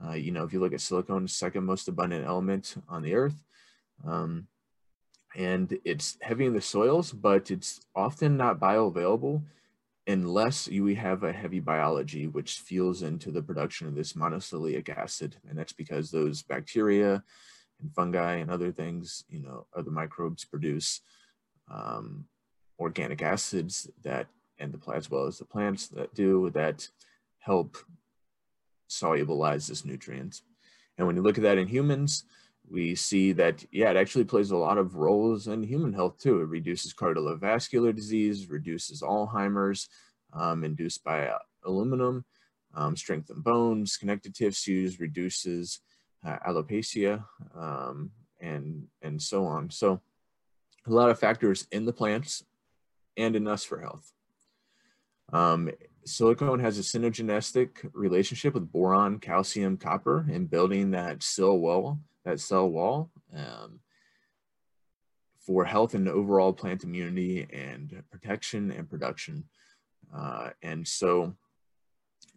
[0.02, 3.42] Uh, you know, if you look at silicon, second most abundant element on the earth.
[4.06, 4.46] Um,
[5.34, 9.42] and it's heavy in the soils, but it's often not bioavailable
[10.06, 14.88] unless you, we have a heavy biology which fuels into the production of this monosilicic
[14.88, 15.36] acid.
[15.48, 17.22] And that's because those bacteria
[17.80, 21.00] and fungi and other things, you know, other microbes produce
[21.70, 22.26] um,
[22.78, 24.28] organic acids that,
[24.58, 26.88] and the as well as the plants that do, that
[27.38, 27.76] help
[28.88, 30.42] solubilize this nutrient.
[30.96, 32.24] And when you look at that in humans,
[32.70, 36.40] we see that, yeah, it actually plays a lot of roles in human health too.
[36.40, 39.88] It reduces cardiovascular disease, reduces Alzheimer's,
[40.32, 42.24] um, induced by uh, aluminum,
[42.74, 45.80] um, strengthen bones, connective tissues, reduces
[46.26, 47.24] uh, alopecia,
[47.56, 48.10] um,
[48.40, 49.70] and, and so on.
[49.70, 50.00] So
[50.86, 52.44] a lot of factors in the plants
[53.16, 54.12] and in us for health.
[55.32, 55.70] Um,
[56.04, 62.40] silicone has a synergistic relationship with boron, calcium, copper in building that cell wall, that
[62.40, 63.80] cell wall um,
[65.38, 69.44] for health and overall plant immunity and protection and production.
[70.14, 71.32] Uh, and so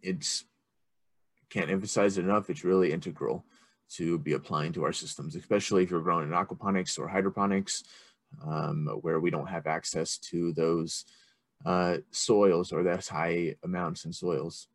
[0.01, 0.45] it's
[1.49, 2.49] can't emphasize it enough.
[2.49, 3.43] It's really integral
[3.95, 7.83] to be applying to our systems, especially if you're growing in aquaponics or hydroponics,
[8.45, 11.05] um, where we don't have access to those
[11.65, 14.67] uh, soils or that's high amounts in soils.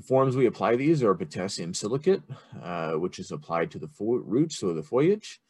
[0.00, 2.22] The forms we apply these are potassium silicate,
[2.62, 5.42] uh, which is applied to the roots or the foliage.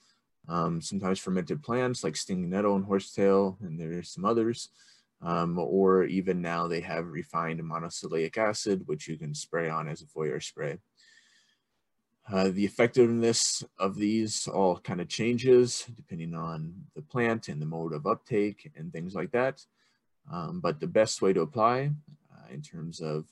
[0.49, 4.71] Um, sometimes fermented plants like stinging nettle and horsetail, and there's some others.
[5.23, 10.03] Um, or even now they have refined monosilicic acid, which you can spray on as
[10.03, 10.79] a foliar spray.
[12.29, 17.67] Uh, the effectiveness of these all kind of changes depending on the plant and the
[17.67, 19.65] mode of uptake and things like that.
[20.29, 21.93] Um, but the best way to apply
[22.33, 23.27] uh, in terms of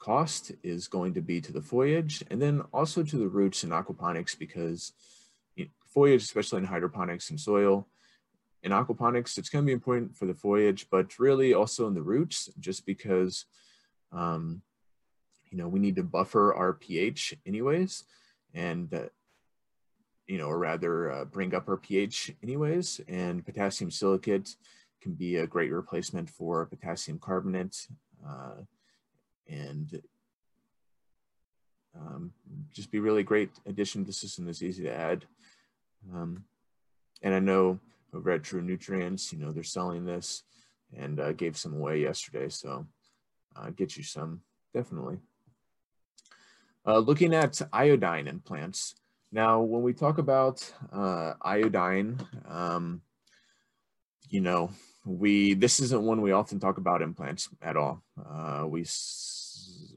[0.00, 3.70] cost is going to be to the foliage and then also to the roots in
[3.70, 4.92] aquaponics because
[5.86, 7.86] foliage, especially in hydroponics and soil,
[8.62, 12.02] in aquaponics, it's going to be important for the foliage, but really also in the
[12.02, 13.46] roots, just because,
[14.12, 14.62] um,
[15.50, 18.04] you know, we need to buffer our pH anyways.
[18.54, 19.08] And uh,
[20.26, 23.00] you know, or rather uh, bring up our pH anyways.
[23.08, 24.54] And potassium silicate
[25.02, 27.88] can be a great replacement for potassium carbonate
[28.24, 28.62] uh,
[29.50, 30.02] and
[31.98, 32.32] um,
[32.72, 35.24] just be really great addition to the system that's easy to add.
[36.14, 36.44] Um,
[37.22, 37.80] and I know
[38.14, 40.42] over at True Nutrients, you know, they're selling this
[40.96, 42.48] and uh, gave some away yesterday.
[42.48, 42.86] So
[43.56, 44.42] uh, get you some,
[44.72, 45.18] definitely.
[46.86, 48.94] Uh, looking at iodine in plants,
[49.32, 53.00] now, when we talk about uh, iodine, um,
[54.28, 54.70] you know,
[55.04, 58.02] we this isn't one we often talk about in plants at all.
[58.18, 58.82] Uh, we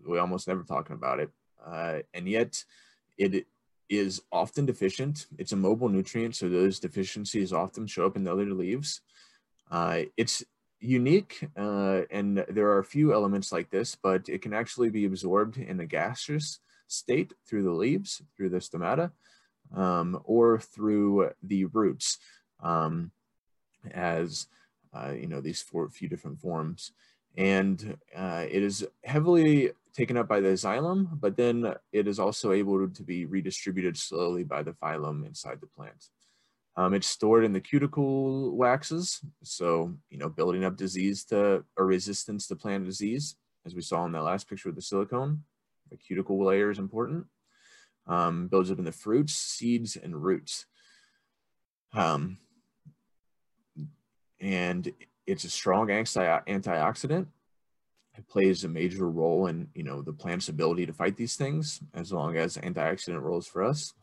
[0.05, 1.29] we almost never talking about it,
[1.65, 2.63] uh, and yet
[3.17, 3.45] it
[3.89, 5.27] is often deficient.
[5.37, 9.01] It's a mobile nutrient, so those deficiencies often show up in the other leaves.
[9.69, 10.43] Uh, it's
[10.79, 15.05] unique, uh, and there are a few elements like this, but it can actually be
[15.05, 19.11] absorbed in the gaseous state through the leaves, through the stomata,
[19.75, 22.17] um, or through the roots
[22.61, 23.11] um,
[23.91, 24.47] as,
[24.93, 26.91] uh, you know, these four few different forms.
[27.35, 32.51] And uh, it is heavily taken up by the xylem, but then it is also
[32.51, 36.05] able to be redistributed slowly by the phloem inside the plant.
[36.75, 41.85] Um, it's stored in the cuticle waxes, so you know, building up disease to or
[41.85, 43.35] resistance to plant disease,
[43.65, 45.43] as we saw in that last picture with the silicone.
[45.91, 47.27] The cuticle layer is important.
[48.07, 50.65] Um, builds up in the fruits, seeds, and roots.
[51.93, 52.39] Um,
[54.41, 54.91] and
[55.27, 57.27] it's a strong anti antioxidant.
[58.29, 62.11] Plays a major role in you know the plant's ability to fight these things, as
[62.11, 63.93] long as antioxidant roles for us.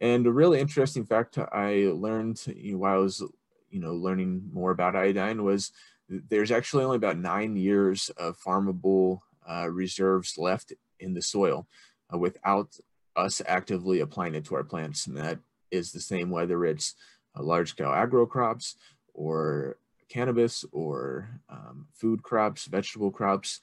[0.00, 3.22] And a really interesting fact I learned you know, while I was
[3.70, 5.72] you know learning more about iodine was
[6.08, 11.66] there's actually only about nine years of farmable uh, reserves left in the soil
[12.12, 12.76] uh, without
[13.16, 15.06] us actively applying it to our plants.
[15.06, 15.38] And that
[15.70, 16.94] is the same whether it's
[17.36, 18.76] large scale agro crops
[19.14, 19.78] or
[20.08, 23.60] cannabis or um, food crops, vegetable crops.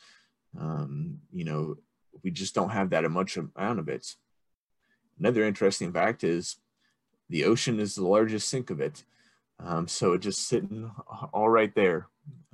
[0.60, 1.76] Um, you know,
[2.24, 4.16] we just don't have that much amount of it.
[5.20, 6.58] Another interesting fact is
[7.30, 9.04] the ocean is the largest sink of it.
[9.60, 10.92] Um, so it's just sitting
[11.34, 12.08] all right there.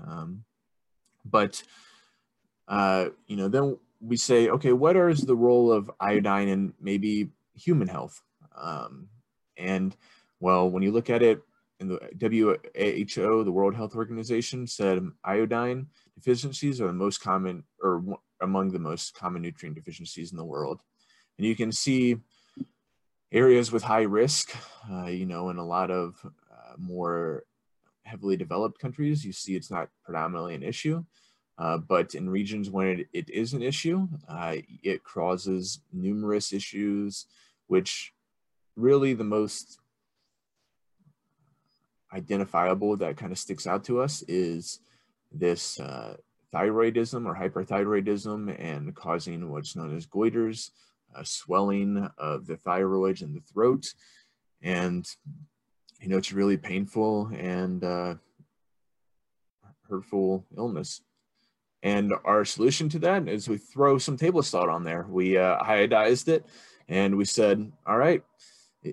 [0.05, 0.43] Um,
[1.25, 1.61] but,
[2.67, 7.29] uh, you know, then we say, okay, what is the role of iodine in maybe
[7.53, 8.21] human health?
[8.55, 9.09] Um,
[9.57, 9.95] and
[10.39, 11.41] well, when you look at it
[11.79, 18.03] in the WHO, the World Health Organization said iodine deficiencies are the most common or
[18.41, 20.81] among the most common nutrient deficiencies in the world.
[21.37, 22.17] And you can see
[23.31, 24.55] areas with high risk,
[24.91, 27.43] uh, you know, in a lot of uh, more
[28.03, 31.03] heavily developed countries, you see it's not predominantly an issue.
[31.57, 37.25] Uh, but in regions when it, it is an issue, uh, it causes numerous issues,
[37.67, 38.13] which
[38.77, 39.79] really the most
[42.13, 44.79] identifiable that kind of sticks out to us is
[45.31, 46.15] this uh,
[46.53, 50.71] thyroidism or hyperthyroidism and causing what's known as goiters,
[51.15, 53.85] uh, swelling of the thyroid and the throat.
[54.61, 55.05] And,
[56.01, 58.15] you know, it's really painful and uh,
[59.89, 61.01] hurtful illness.
[61.81, 65.05] And our solution to that is we throw some table salt on there.
[65.09, 66.45] We uh, iodized it
[66.89, 68.23] and we said, all right,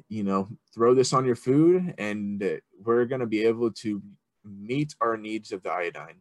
[0.09, 4.03] you know, throw this on your food and we're going to be able to
[4.45, 6.17] meet our needs of the iodine.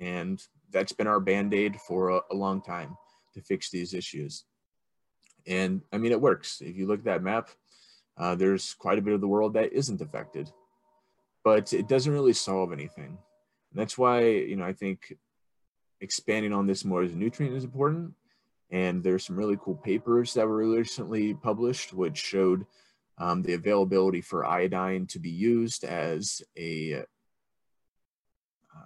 [0.00, 2.96] And that's been our band-aid for a, a long time
[3.34, 4.44] to fix these issues.
[5.46, 6.60] And I mean, it works.
[6.60, 7.50] If you look at that map,
[8.16, 10.50] uh, there's quite a bit of the world that isn't affected,
[11.44, 13.16] but it doesn't really solve anything.
[13.70, 15.16] And that's why, you know, I think
[16.00, 18.12] expanding on this more as a nutrient is important.
[18.70, 22.66] And there's some really cool papers that were recently published, which showed
[23.18, 27.02] um, the availability for iodine to be used as a uh,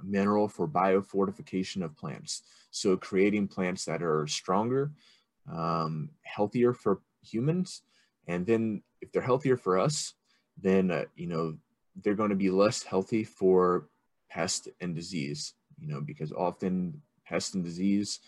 [0.03, 2.43] mineral for biofortification of plants.
[2.71, 4.93] So creating plants that are stronger,
[5.53, 7.83] um, healthier for humans,
[8.27, 10.15] and then if they're healthier for us,
[10.61, 11.57] then uh, you know
[12.03, 13.89] they're going to be less healthy for
[14.31, 15.55] pest and disease.
[15.79, 18.21] You know because often pest and disease,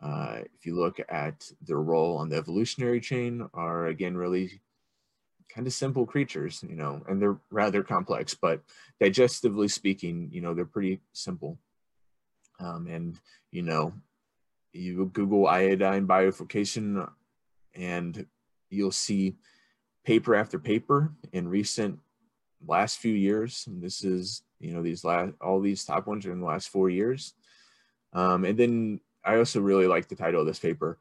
[0.00, 4.60] uh, if you look at their role on the evolutionary chain, are again really
[5.54, 8.62] kind of simple creatures, you know, and they're rather complex, but
[9.00, 11.58] digestively speaking, you know, they're pretty simple.
[12.58, 13.18] Um, and,
[13.50, 13.92] you know,
[14.72, 17.08] you Google iodine biofortification
[17.74, 18.26] and
[18.68, 19.36] you'll see
[20.04, 21.98] paper after paper in recent
[22.66, 23.64] last few years.
[23.66, 26.68] And this is, you know, these last, all these top ones are in the last
[26.68, 27.34] four years.
[28.12, 30.98] Um, and then I also really like the title of this paper,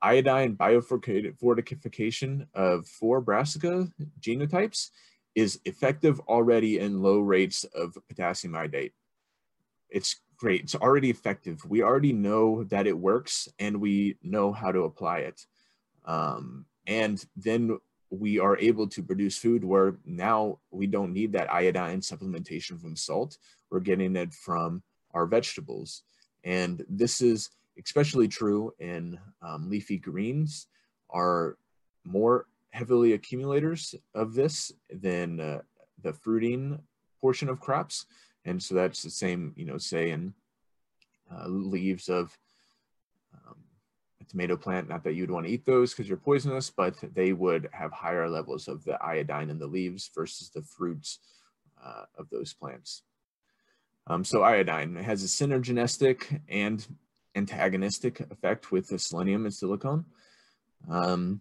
[0.00, 3.88] iodine biofortification of four brassica
[4.20, 4.90] genotypes
[5.34, 8.92] is effective already in low rates of potassium iodate.
[9.88, 10.62] It's great.
[10.62, 11.64] It's already effective.
[11.66, 15.46] We already know that it works and we know how to apply it.
[16.04, 17.78] Um, and then
[18.10, 22.94] we are able to produce food where now we don't need that iodine supplementation from
[22.94, 23.38] salt.
[23.70, 24.82] We're getting it from
[25.14, 26.02] our vegetables.
[26.44, 30.66] And this is especially true in um, leafy greens,
[31.10, 31.56] are
[32.04, 35.60] more heavily accumulators of this than uh,
[36.02, 36.78] the fruiting
[37.20, 38.06] portion of crops.
[38.44, 40.34] And so that's the same, you know, say in
[41.30, 42.36] uh, leaves of
[43.34, 43.56] um,
[44.20, 47.32] a tomato plant, not that you'd want to eat those because you're poisonous, but they
[47.32, 51.20] would have higher levels of the iodine in the leaves versus the fruits
[51.84, 53.02] uh, of those plants.
[54.08, 56.84] Um, so iodine has a synergistic and
[57.34, 60.04] antagonistic effect with the selenium and silicon,
[60.90, 61.40] um,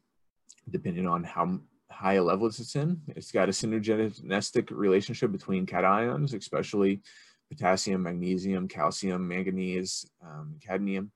[0.69, 3.01] depending on how high a level it's in.
[3.09, 7.01] It's got a synergistic relationship between cations, especially
[7.49, 11.11] potassium, magnesium, calcium, manganese, um, cadmium,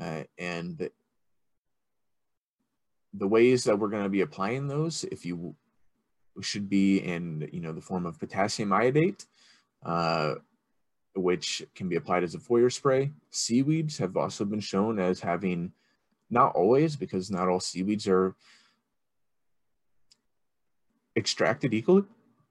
[0.00, 0.88] uh, and
[3.12, 5.54] the ways that we're going to be applying those, if you
[6.40, 9.26] should be in, you know, the form of potassium iodate,
[9.84, 10.34] uh,
[11.14, 13.10] which can be applied as a foliar spray.
[13.30, 15.72] Seaweeds have also been shown as having,
[16.30, 18.34] not always, because not all seaweeds are
[21.16, 22.04] extracted equally,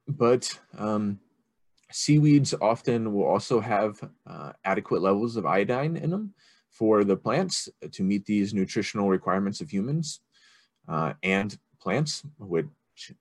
[0.07, 1.19] but um,
[1.91, 6.33] seaweeds often will also have uh, adequate levels of iodine in them
[6.69, 10.21] for the plants to meet these nutritional requirements of humans
[10.87, 13.13] uh, and plants, which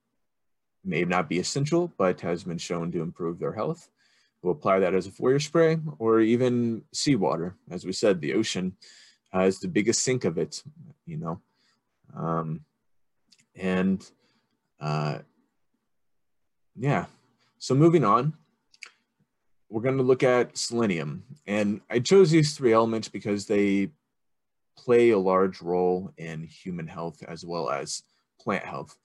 [0.84, 3.88] may not be essential, but has been shown to improve their health.
[4.42, 7.54] We'll apply that as a foliar spray or even seawater.
[7.70, 8.76] As we said, the ocean
[9.34, 10.62] uh, is the biggest sink of it,
[11.06, 11.40] you know.
[12.14, 12.64] Um,
[13.54, 14.04] and
[14.80, 15.18] uh,
[16.76, 17.06] yeah,
[17.58, 18.34] so moving on,
[19.68, 21.22] we're going to look at selenium.
[21.46, 23.90] And I chose these three elements because they
[24.76, 28.02] play a large role in human health as well as
[28.40, 28.96] plant health.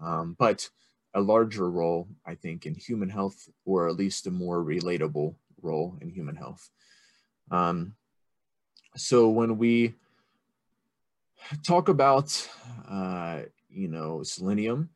[0.00, 0.68] Um, but
[1.14, 5.96] a larger role, I think, in human health, or at least a more relatable role
[6.00, 6.68] in human health.
[7.50, 7.94] Um,
[8.96, 9.94] so when we
[11.62, 12.48] talk about,
[12.88, 14.90] uh, you know, selenium,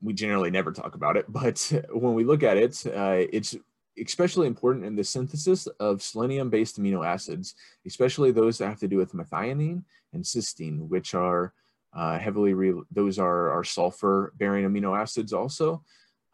[0.00, 3.56] we generally never talk about it, but when we look at it, uh, it's
[4.00, 8.96] especially important in the synthesis of selenium-based amino acids, especially those that have to do
[8.96, 9.82] with methionine
[10.12, 11.52] and cysteine, which are
[11.92, 15.82] uh, heavily, re- those are, are sulfur bearing amino acids also.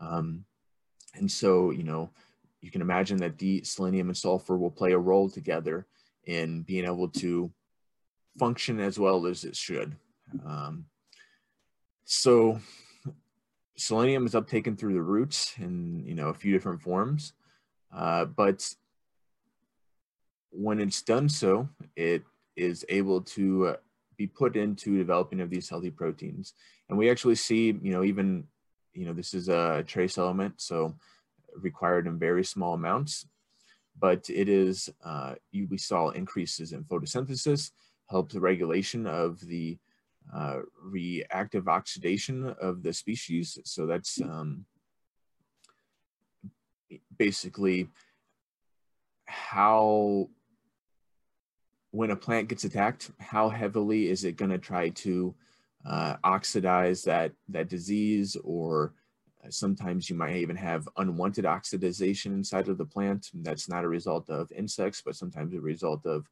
[0.00, 0.44] Um,
[1.14, 2.11] and so, you know,
[2.61, 5.86] you can imagine that the selenium and sulfur will play a role together
[6.24, 7.52] in being able to
[8.38, 9.96] function as well as it should.
[10.44, 10.86] Um,
[12.05, 12.59] so
[13.76, 17.32] selenium is uptaken through the roots in you know a few different forms,
[17.94, 18.68] uh, but
[20.50, 22.22] when it's done so, it
[22.57, 23.76] is able to
[24.16, 26.54] be put into developing of these healthy proteins.
[26.88, 28.44] And we actually see, you know, even,
[28.92, 30.94] you know, this is a trace element, so
[31.56, 33.26] required in very small amounts,
[33.98, 37.70] but it is, uh, you, we saw increases in photosynthesis,
[38.10, 39.78] helps the regulation of the
[40.34, 43.58] uh, reactive oxidation of the species.
[43.64, 44.64] So that's um,
[47.18, 47.88] basically
[49.26, 50.28] how
[51.95, 55.32] when a plant gets attacked, how heavily is it going to try to
[55.86, 58.95] uh, oxidize that that disease or
[59.45, 63.30] uh, sometimes you might even have unwanted oxidization inside of the plant.
[63.32, 66.26] That's not a result of insects, but sometimes a result of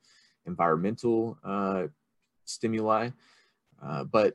[0.47, 1.85] environmental uh,
[2.45, 3.11] stimuli.
[3.81, 4.35] Uh, but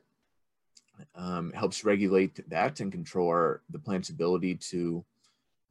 [1.14, 5.04] um, helps regulate that and control our, the plant's ability to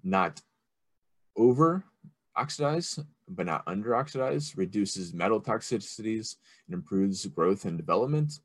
[0.04, 0.40] not
[1.36, 1.84] over
[2.36, 6.36] oxidize, but not under oxidize, reduces metal toxicities
[6.68, 8.40] and improves growth and development,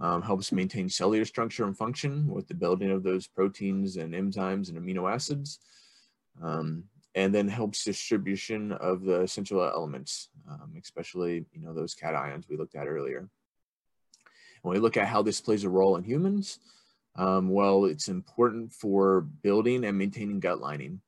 [0.00, 4.68] um, helps maintain cellular structure and function with the building of those proteins and enzymes
[4.68, 5.58] and amino acids,
[6.42, 12.48] um, and then helps distribution of the essential elements, um, especially you know those cations
[12.48, 13.28] we looked at earlier.
[14.62, 16.58] When we look at how this plays a role in humans,
[17.16, 21.00] um, well, it's important for building and maintaining gut lining.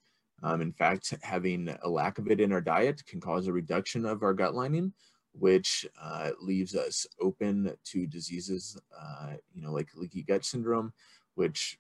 [0.43, 4.07] Um, in fact, having a lack of it in our diet can cause a reduction
[4.07, 4.93] of our gut lining,
[5.32, 10.93] which uh, leaves us open to diseases, uh, you know, like leaky gut syndrome,
[11.34, 11.78] which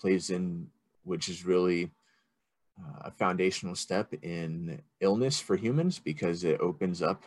[0.00, 0.68] plays in,
[1.04, 1.90] which is really
[2.80, 7.24] uh, a foundational step in illness for humans because it opens up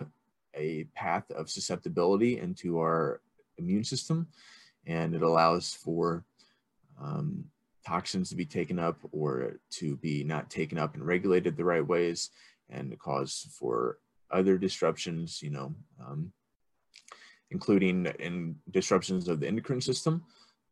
[0.56, 3.22] a path of susceptibility into our
[3.58, 4.28] immune system
[4.86, 6.24] and it allows for
[7.02, 7.46] um,
[7.90, 11.86] toxins to be taken up or to be not taken up and regulated the right
[11.86, 12.30] ways
[12.70, 13.98] and cause for
[14.30, 15.74] other disruptions, you know,
[16.06, 16.32] um,
[17.50, 20.24] including in disruptions of the endocrine system.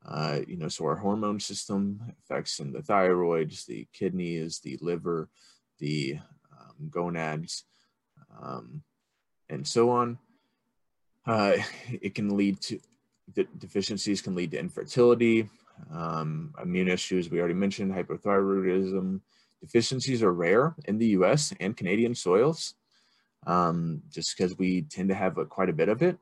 [0.08, 5.28] Uh, you know, so our hormone system affects in the thyroids, the kidneys, the liver,
[5.80, 6.18] the
[6.56, 7.64] um, gonads,
[8.42, 8.84] um,
[9.50, 10.20] and so on.
[11.26, 11.58] Uh,
[12.02, 12.80] it can lead to
[13.34, 15.50] de- deficiencies can lead to infertility,
[15.92, 19.22] um, immune issues, we already mentioned hypothyroidism.
[19.62, 22.76] Deficiencies are rare in the US and Canadian soils,
[23.46, 26.18] um, just because we tend to have a, quite a bit of it.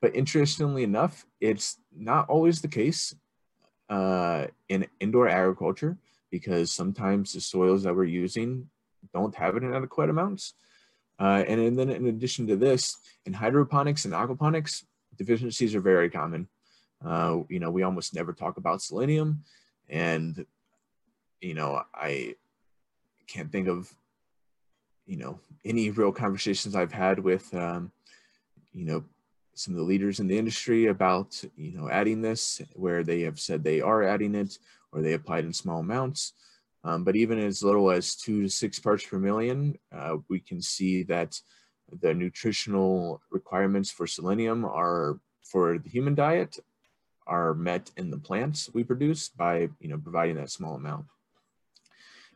[0.00, 3.14] But interestingly enough, it's not always the case
[3.88, 5.98] uh, in indoor agriculture
[6.30, 8.68] because sometimes the soils that we're using
[9.14, 10.54] don't have it in adequate amounts.
[11.18, 12.96] Uh, and, and then in addition to this,
[13.26, 14.84] in hydroponics and aquaponics,
[15.16, 16.46] deficiencies are very common.
[17.04, 19.44] Uh, you know, we almost never talk about selenium,
[19.88, 20.44] and
[21.40, 22.34] you know, I
[23.26, 23.92] can't think of
[25.06, 27.92] you know any real conversations I've had with um,
[28.72, 29.04] you know
[29.54, 33.40] some of the leaders in the industry about you know adding this where they have
[33.40, 34.58] said they are adding it
[34.92, 36.32] or they applied in small amounts.
[36.84, 40.62] Um, but even as little as two to six parts per million, uh, we can
[40.62, 41.38] see that
[42.00, 46.58] the nutritional requirements for selenium are for the human diet
[47.28, 51.06] are met in the plants we produce by you know providing that small amount.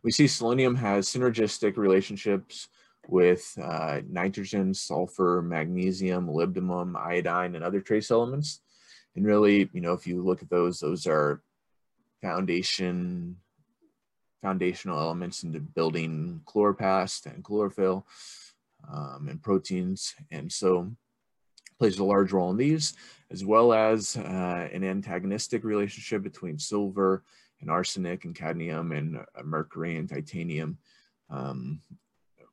[0.02, 2.68] We see selenium has synergistic relationships
[3.08, 8.60] with uh, nitrogen, sulfur, magnesium, molybdenum, iodine, and other trace elements.
[9.16, 11.42] And really, you know, if you look at those, those are
[12.20, 13.36] foundation,
[14.40, 18.06] foundational elements into building chloroplast and chlorophyll
[18.90, 20.14] um, and proteins.
[20.30, 20.92] And so
[21.78, 22.94] plays a large role in these,
[23.32, 27.24] as well as uh, an antagonistic relationship between silver
[27.60, 30.76] and arsenic and cadmium and uh, mercury and titanium,
[31.30, 31.80] um,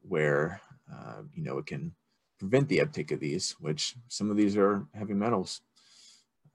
[0.07, 0.61] where,
[0.91, 1.93] uh, you know, it can
[2.39, 5.61] prevent the uptake of these, which some of these are heavy metals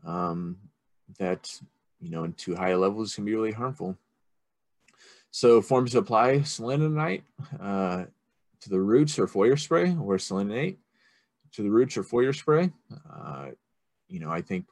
[0.06, 0.56] um,
[1.18, 1.60] that,
[2.00, 3.96] you know, in too high levels can be really harmful.
[5.30, 7.22] So forms to apply seleninite
[7.60, 8.04] uh,
[8.60, 10.78] to the roots or foliar spray or selenite
[11.52, 12.70] to the roots or foliar spray.
[13.12, 13.48] Uh,
[14.08, 14.66] you know, I think,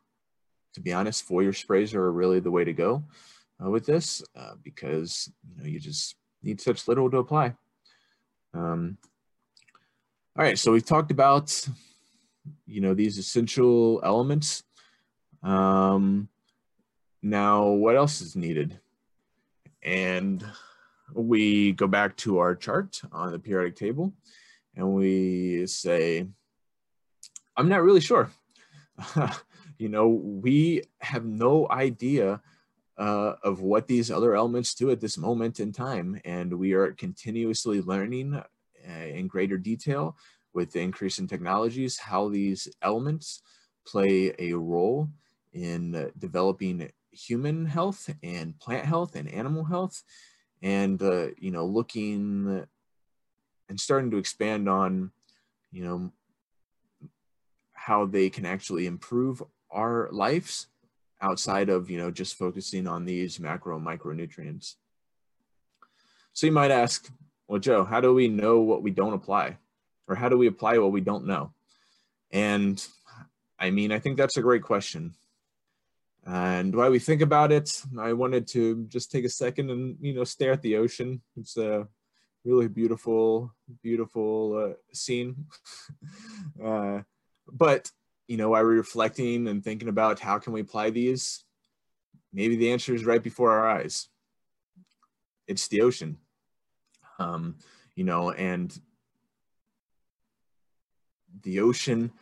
[0.75, 3.05] to be honest, foliar sprays are really the way to go
[3.63, 7.55] uh, with this uh, because, you know, you just need such little to apply.
[8.55, 8.99] Um,
[10.37, 11.69] all right, so we've talked about,
[12.67, 14.63] you know, these essential elements.
[15.43, 16.29] Um,
[17.23, 18.81] now, what else is needed?
[19.83, 20.45] And
[21.15, 24.13] we go back to our chart on the periodic table
[24.75, 26.27] and we say,
[27.57, 28.31] I'm not really sure.
[29.79, 32.41] you know, we have no idea
[32.99, 36.21] uh, of what these other elements do at this moment in time.
[36.25, 40.17] And we are continuously learning uh, in greater detail
[40.55, 43.43] with the increase in technologies how these elements
[43.87, 45.09] play a role
[45.53, 50.03] in developing human health and plant health and animal health
[50.63, 52.67] and uh, you know looking
[53.69, 55.11] and starting to expand on
[55.71, 56.13] you know
[57.87, 60.69] how they can actually improve our lives
[61.21, 64.75] outside of you know just focusing on these macro and micronutrients
[66.33, 67.11] so you might ask
[67.49, 69.57] well joe how do we know what we don't apply
[70.09, 71.53] or how do we apply what we don't know
[72.31, 72.87] and
[73.59, 75.15] i mean i think that's a great question
[76.25, 80.15] and while we think about it, I wanted to just take a second and, you
[80.15, 81.21] know, stare at the ocean.
[81.37, 81.89] It's a
[82.45, 83.53] really beautiful,
[83.83, 85.47] beautiful uh, scene.
[86.65, 87.01] uh,
[87.51, 87.91] but,
[88.29, 91.45] you know, while we're reflecting and thinking about how can we apply these,
[92.33, 94.09] maybe the answer is right before our eyes.
[95.47, 96.19] It's the ocean.
[97.19, 97.57] Um,
[97.95, 98.77] you know, and
[101.43, 102.13] the ocean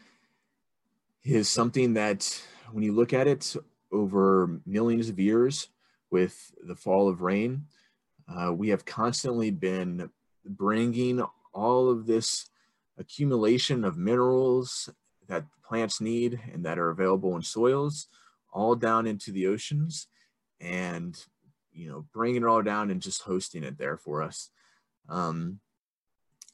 [1.22, 2.42] is something that
[2.72, 3.56] when you look at it
[3.92, 5.68] over millions of years
[6.10, 7.66] with the fall of rain.
[8.28, 10.10] Uh, we have constantly been
[10.44, 12.48] bringing all of this
[12.98, 14.88] accumulation of minerals
[15.30, 18.08] that plants need and that are available in soils
[18.52, 20.08] all down into the oceans
[20.60, 21.24] and
[21.72, 24.50] you know bringing it all down and just hosting it there for us.
[25.08, 25.60] Um,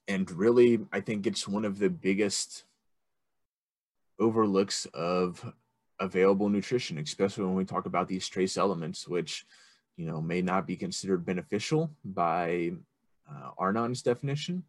[0.09, 2.63] and really i think it's one of the biggest
[4.19, 5.45] overlooks of
[5.99, 9.47] available nutrition, especially when we talk about these trace elements, which
[9.97, 12.73] you know may not be considered beneficial by
[13.31, 14.63] uh, Arnon's definition,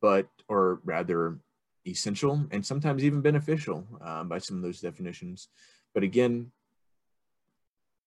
[0.00, 1.38] but or rather
[1.86, 5.48] essential and sometimes even beneficial uh, by some of those definitions.
[5.92, 6.50] But again,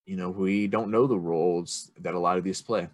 [0.06, 2.88] you know we don't know the roles that a lot of these play.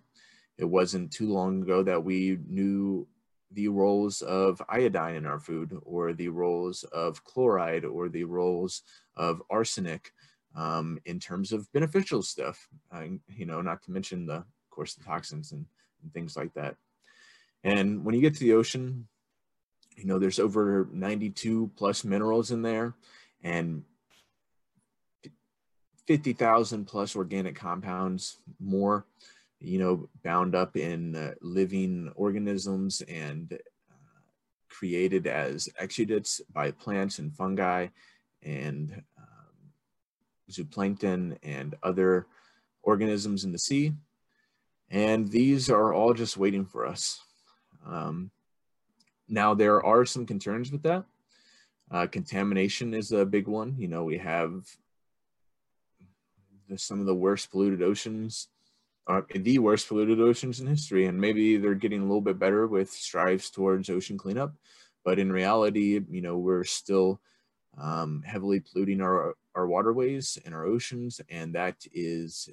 [0.57, 3.07] It wasn't too long ago that we knew
[3.51, 8.81] the roles of iodine in our food or the roles of chloride or the roles
[9.15, 10.11] of arsenic
[10.55, 14.95] um, in terms of beneficial stuff, uh, you know, not to mention the, of course,
[14.95, 15.65] the toxins and,
[16.01, 16.75] and things like that.
[17.63, 19.07] And when you get to the ocean,
[19.95, 22.93] you know, there's over 92 plus minerals in there
[23.43, 23.83] and
[26.07, 29.05] 50,000 plus organic compounds more
[29.63, 34.19] you know, bound up in uh, living organisms and uh,
[34.69, 37.87] created as exudates by plants and fungi
[38.43, 39.71] and um,
[40.51, 42.27] zooplankton and other
[42.83, 43.93] organisms in the sea.
[44.89, 47.21] And these are all just waiting for us.
[47.87, 48.31] Um,
[49.27, 51.05] now, there are some concerns with that.
[51.91, 53.75] Uh, contamination is a big one.
[53.77, 54.65] You know, we have
[56.75, 58.47] some of the worst polluted oceans
[59.07, 61.07] uh, the worst polluted oceans in history.
[61.07, 64.53] And maybe they're getting a little bit better with strives towards ocean cleanup.
[65.03, 67.19] But in reality, you know, we're still
[67.77, 71.19] um, heavily polluting our, our waterways and our oceans.
[71.29, 72.49] And that is,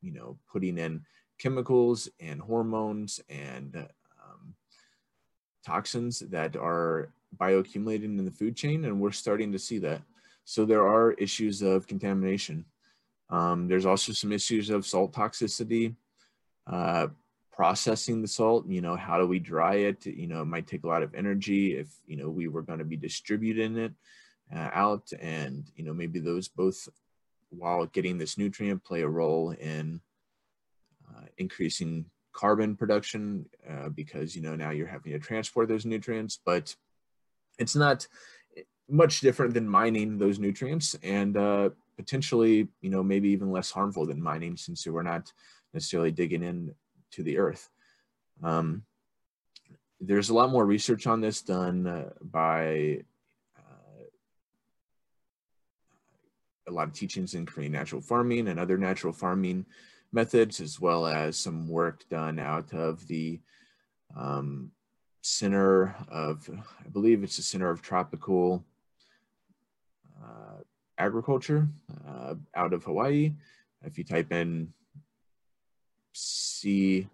[0.00, 1.04] you know, putting in
[1.38, 3.88] chemicals and hormones and
[5.64, 8.84] toxins that are bioaccumulating in the food chain.
[8.84, 10.02] And we're starting to see that.
[10.44, 12.64] So there are issues of contamination.
[13.28, 15.94] Um, there's also some issues of salt toxicity,
[16.66, 17.08] uh,
[17.52, 20.06] processing the salt, you know, how do we dry it?
[20.06, 22.78] You know, it might take a lot of energy if, you know, we were going
[22.78, 23.92] to be distributing it
[24.54, 26.88] uh, out and, you know, maybe those both
[27.50, 30.00] while getting this nutrient play a role in
[31.08, 36.40] uh, increasing carbon production uh, because, you know, now you're having to transport those nutrients,
[36.44, 36.74] but
[37.58, 38.06] it's not
[38.88, 40.96] much different than mining those nutrients.
[41.02, 41.70] And, uh,
[42.00, 45.30] potentially, you know, maybe even less harmful than mining since we're not
[45.74, 46.74] necessarily digging in
[47.10, 47.68] to the earth.
[48.42, 48.84] Um,
[50.00, 53.02] there's a lot more research on this done uh, by
[53.58, 54.04] uh,
[56.68, 59.66] a lot of teachings in Korean natural farming and other natural farming
[60.12, 63.40] methods, as well as some work done out of the
[64.16, 64.72] um,
[65.22, 66.48] Center of,
[66.84, 68.64] I believe it's the Center of Tropical
[70.22, 70.62] uh,
[70.96, 71.68] agriculture
[72.08, 73.34] uh, out of Hawaii.
[73.84, 74.72] If you type in
[76.12, 77.06] sea,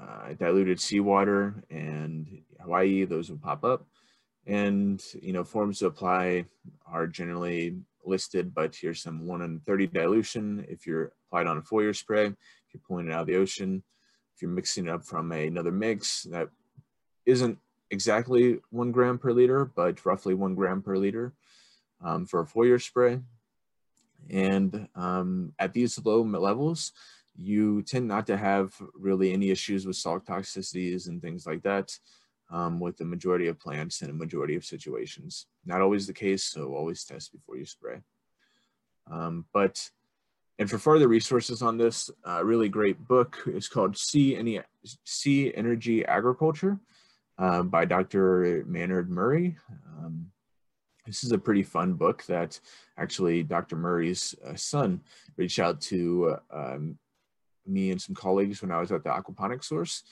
[0.00, 3.86] uh, diluted seawater and Hawaii, those will pop up.
[4.46, 6.44] And, you know, forms to apply
[6.86, 11.62] are generally listed, but here's some 1 in 30 dilution if you're applied on a
[11.62, 12.26] foliar spray.
[12.26, 12.34] If
[12.72, 13.82] you're pulling it out of the ocean,
[14.34, 16.48] if you're mixing it up from another mix that
[17.24, 17.58] isn't
[17.90, 21.32] exactly one gram per liter, but roughly one gram per liter
[22.02, 23.20] um, for a foliar spray.
[24.30, 26.92] And um, at these low levels,
[27.38, 31.92] you tend not to have really any issues with salt toxicities and things like that
[32.50, 35.46] um, with the majority of plants in a majority of situations.
[35.64, 37.98] Not always the case, so always test before you spray.
[39.10, 39.88] Um, but,
[40.58, 44.60] and for further resources on this, a really great book is called Sea,
[45.04, 46.78] sea Energy Agriculture
[47.38, 48.64] uh, by Dr.
[48.66, 49.56] Maynard Murray.
[49.98, 50.30] Um,
[51.04, 52.58] this is a pretty fun book that
[52.98, 53.76] actually Dr.
[53.76, 55.00] Murray's uh, son
[55.36, 56.98] reached out to uh, um,
[57.66, 60.02] me and some colleagues when I was at the aquaponics source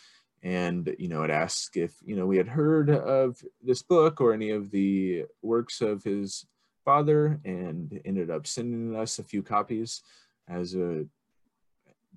[0.44, 4.32] and you know had asked if you know we had heard of this book or
[4.32, 6.46] any of the works of his
[6.84, 10.02] father and ended up sending us a few copies
[10.48, 11.04] as a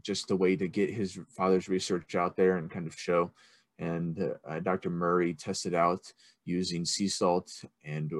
[0.03, 3.31] just a way to get his father's research out there and kind of show
[3.79, 4.89] and uh, Dr.
[4.89, 6.11] Murray tested out
[6.45, 7.51] using sea salt
[7.85, 8.11] and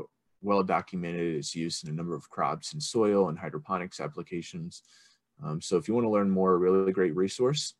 [0.41, 4.84] well documented its use in a number of crops and soil and hydroponics applications.
[5.43, 7.74] Um, so if you want to learn more, a really great resource.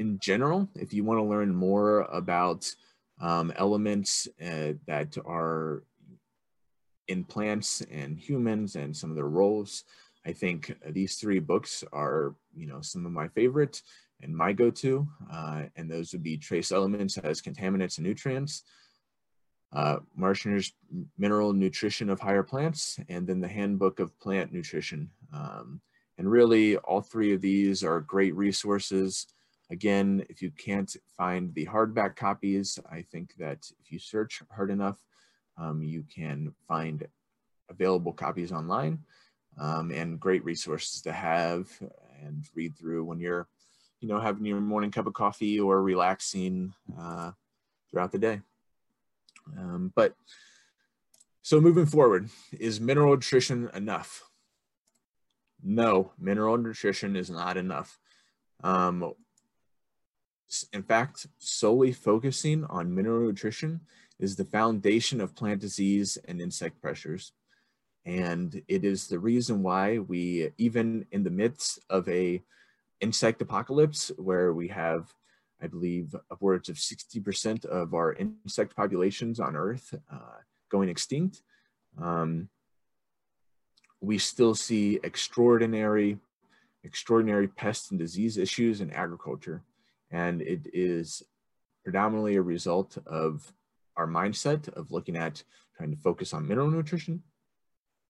[0.00, 2.74] In general, if you want to learn more about
[3.20, 5.82] um, elements uh, that are
[7.06, 9.84] in plants and humans and some of their roles,
[10.24, 13.82] I think these three books are, you know, some of my favorite
[14.22, 18.62] and my go-to, uh, and those would be trace elements as contaminants and nutrients,
[19.74, 20.72] uh, Marschner's
[21.18, 25.10] Mineral Nutrition of Higher Plants, and then the Handbook of Plant Nutrition.
[25.34, 25.82] Um,
[26.16, 29.26] and really, all three of these are great resources.
[29.70, 34.70] Again, if you can't find the hardback copies, I think that if you search hard
[34.70, 34.98] enough,
[35.56, 37.06] um, you can find
[37.68, 38.98] available copies online
[39.60, 41.68] um, and great resources to have
[42.22, 43.46] and read through when you're,
[44.00, 47.30] you know, having your morning cup of coffee or relaxing uh,
[47.90, 48.40] throughout the day.
[49.56, 50.14] Um, but
[51.42, 54.28] so moving forward, is mineral nutrition enough?
[55.62, 57.98] No, mineral nutrition is not enough.
[58.62, 59.14] Um,
[60.72, 63.80] in fact, solely focusing on mineral nutrition
[64.18, 67.32] is the foundation of plant disease and insect pressures.
[68.04, 72.42] And it is the reason why we, even in the midst of a
[73.00, 75.12] insect apocalypse where we have
[75.62, 80.38] I believe upwards of 60% of our insect populations on Earth uh,
[80.70, 81.42] going extinct.
[82.00, 82.48] Um,
[84.00, 86.18] we still see extraordinary,
[86.84, 89.62] extraordinary pest and disease issues in agriculture.
[90.10, 91.22] And it is
[91.84, 93.52] predominantly a result of
[93.96, 95.42] our mindset of looking at
[95.76, 97.22] trying to focus on mineral nutrition.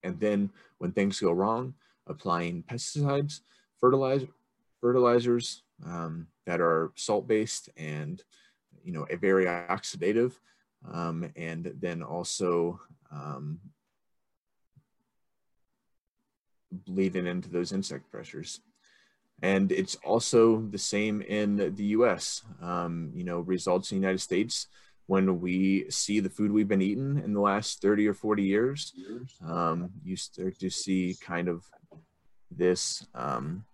[0.03, 1.75] And then when things go wrong,
[2.07, 3.41] applying pesticides,
[3.79, 4.27] fertilizer,
[4.79, 8.23] fertilizers, um, that are salt-based and,
[8.83, 10.33] you know, a very oxidative,
[10.91, 12.79] um, and then also
[13.11, 13.59] um,
[16.71, 18.61] bleeding into those insect pressures.
[19.41, 24.21] And it's also the same in the US, um, you know, results in the United
[24.21, 24.67] States
[25.11, 28.93] when we see the food we've been eating in the last 30 or 40 years,
[29.45, 31.65] um, you start to see kind of
[32.49, 33.65] this um,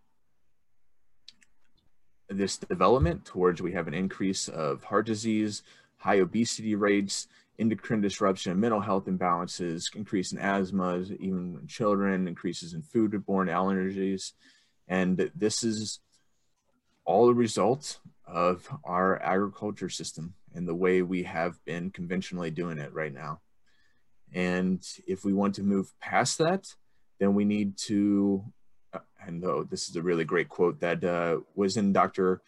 [2.28, 5.62] this development towards we have an increase of heart disease,
[5.98, 7.28] high obesity rates,
[7.60, 14.34] endocrine disruption, mental health imbalances, increase in asthma, even in children, increases in food-borne allergies.
[14.88, 16.00] And this is
[17.06, 22.78] all a result of our agriculture system and the way we have been conventionally doing
[22.78, 23.42] it right now.
[24.34, 26.74] And if we want to move past that,
[27.20, 28.44] then we need to
[29.26, 32.42] and though this is a really great quote that uh, was in Dr.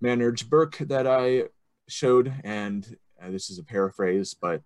[0.00, 1.44] Maynard's book that I
[1.88, 4.62] showed, and uh, this is a paraphrase, but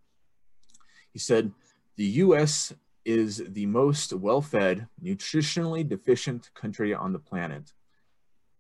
[1.12, 1.53] he said,
[1.97, 2.72] the U.S.
[3.09, 7.73] is the most well-fed, nutritionally deficient country on the planet.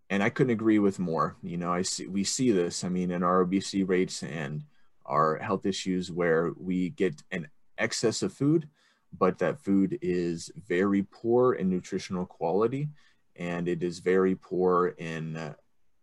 [0.08, 1.36] And I couldn't agree with more.
[1.42, 2.82] You know, I see we see this.
[2.82, 4.64] I mean, in our obesity rates and
[5.04, 8.68] our health issues, where we get an excess of food,
[9.16, 12.88] but that food is very poor in nutritional quality
[13.36, 15.54] and it is very poor in uh,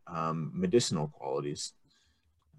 [0.08, 1.74] um, medicinal qualities.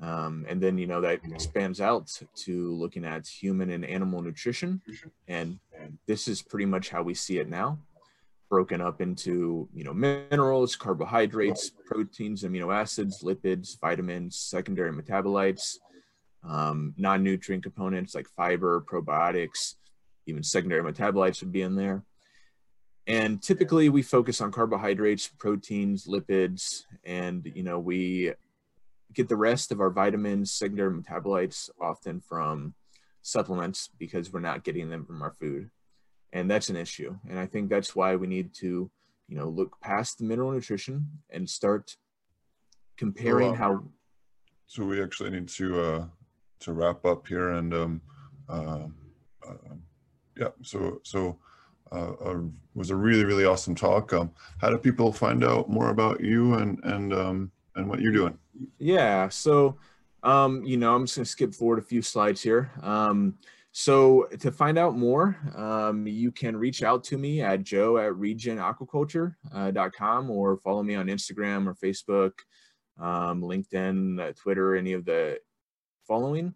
[0.01, 2.12] Um, and then, you know, that expands out
[2.44, 4.82] to looking at human and animal nutrition.
[5.26, 5.59] And
[6.07, 7.78] this is pretty much how we see it now,
[8.51, 15.78] broken up into, you know, minerals, carbohydrates, proteins, amino acids, lipids, vitamins, secondary metabolites,
[16.44, 19.76] um, non-nutrient components like fiber, probiotics,
[20.26, 22.05] even secondary metabolites would be in there.
[23.07, 28.32] and typically we focus on carbohydrates, proteins, lipids, and you know we
[29.16, 32.74] get the rest of our vitamins, secondary metabolites often from
[33.22, 35.70] supplements because we're not getting them from our food,
[36.32, 37.16] and that's an issue.
[37.28, 38.90] And I think that's why we need to
[39.28, 41.96] you know look past the mineral nutrition and start
[42.96, 43.84] comparing Well, how
[44.66, 46.04] So we actually need to uh,
[46.60, 48.00] to wrap up here, and um,
[48.48, 48.86] uh,
[49.48, 49.74] uh,
[50.36, 50.48] yeah.
[50.62, 51.38] So so
[51.90, 52.40] uh, uh,
[52.74, 54.12] was a really really awesome talk.
[54.12, 58.12] Um, how do people find out more about you and and um, and what you're
[58.12, 58.38] doing?
[58.78, 59.28] Yeah.
[59.28, 59.76] So,
[60.22, 62.70] um, you know, I'm just going to skip forward a few slides here.
[62.82, 63.38] Um,
[63.72, 68.14] so to find out more, um, you can reach out to me at joe at
[68.14, 72.32] regionaquaculture.com or follow me on Instagram or Facebook,
[72.98, 75.38] um, LinkedIn, uh, Twitter, any of the
[76.09, 76.54] following.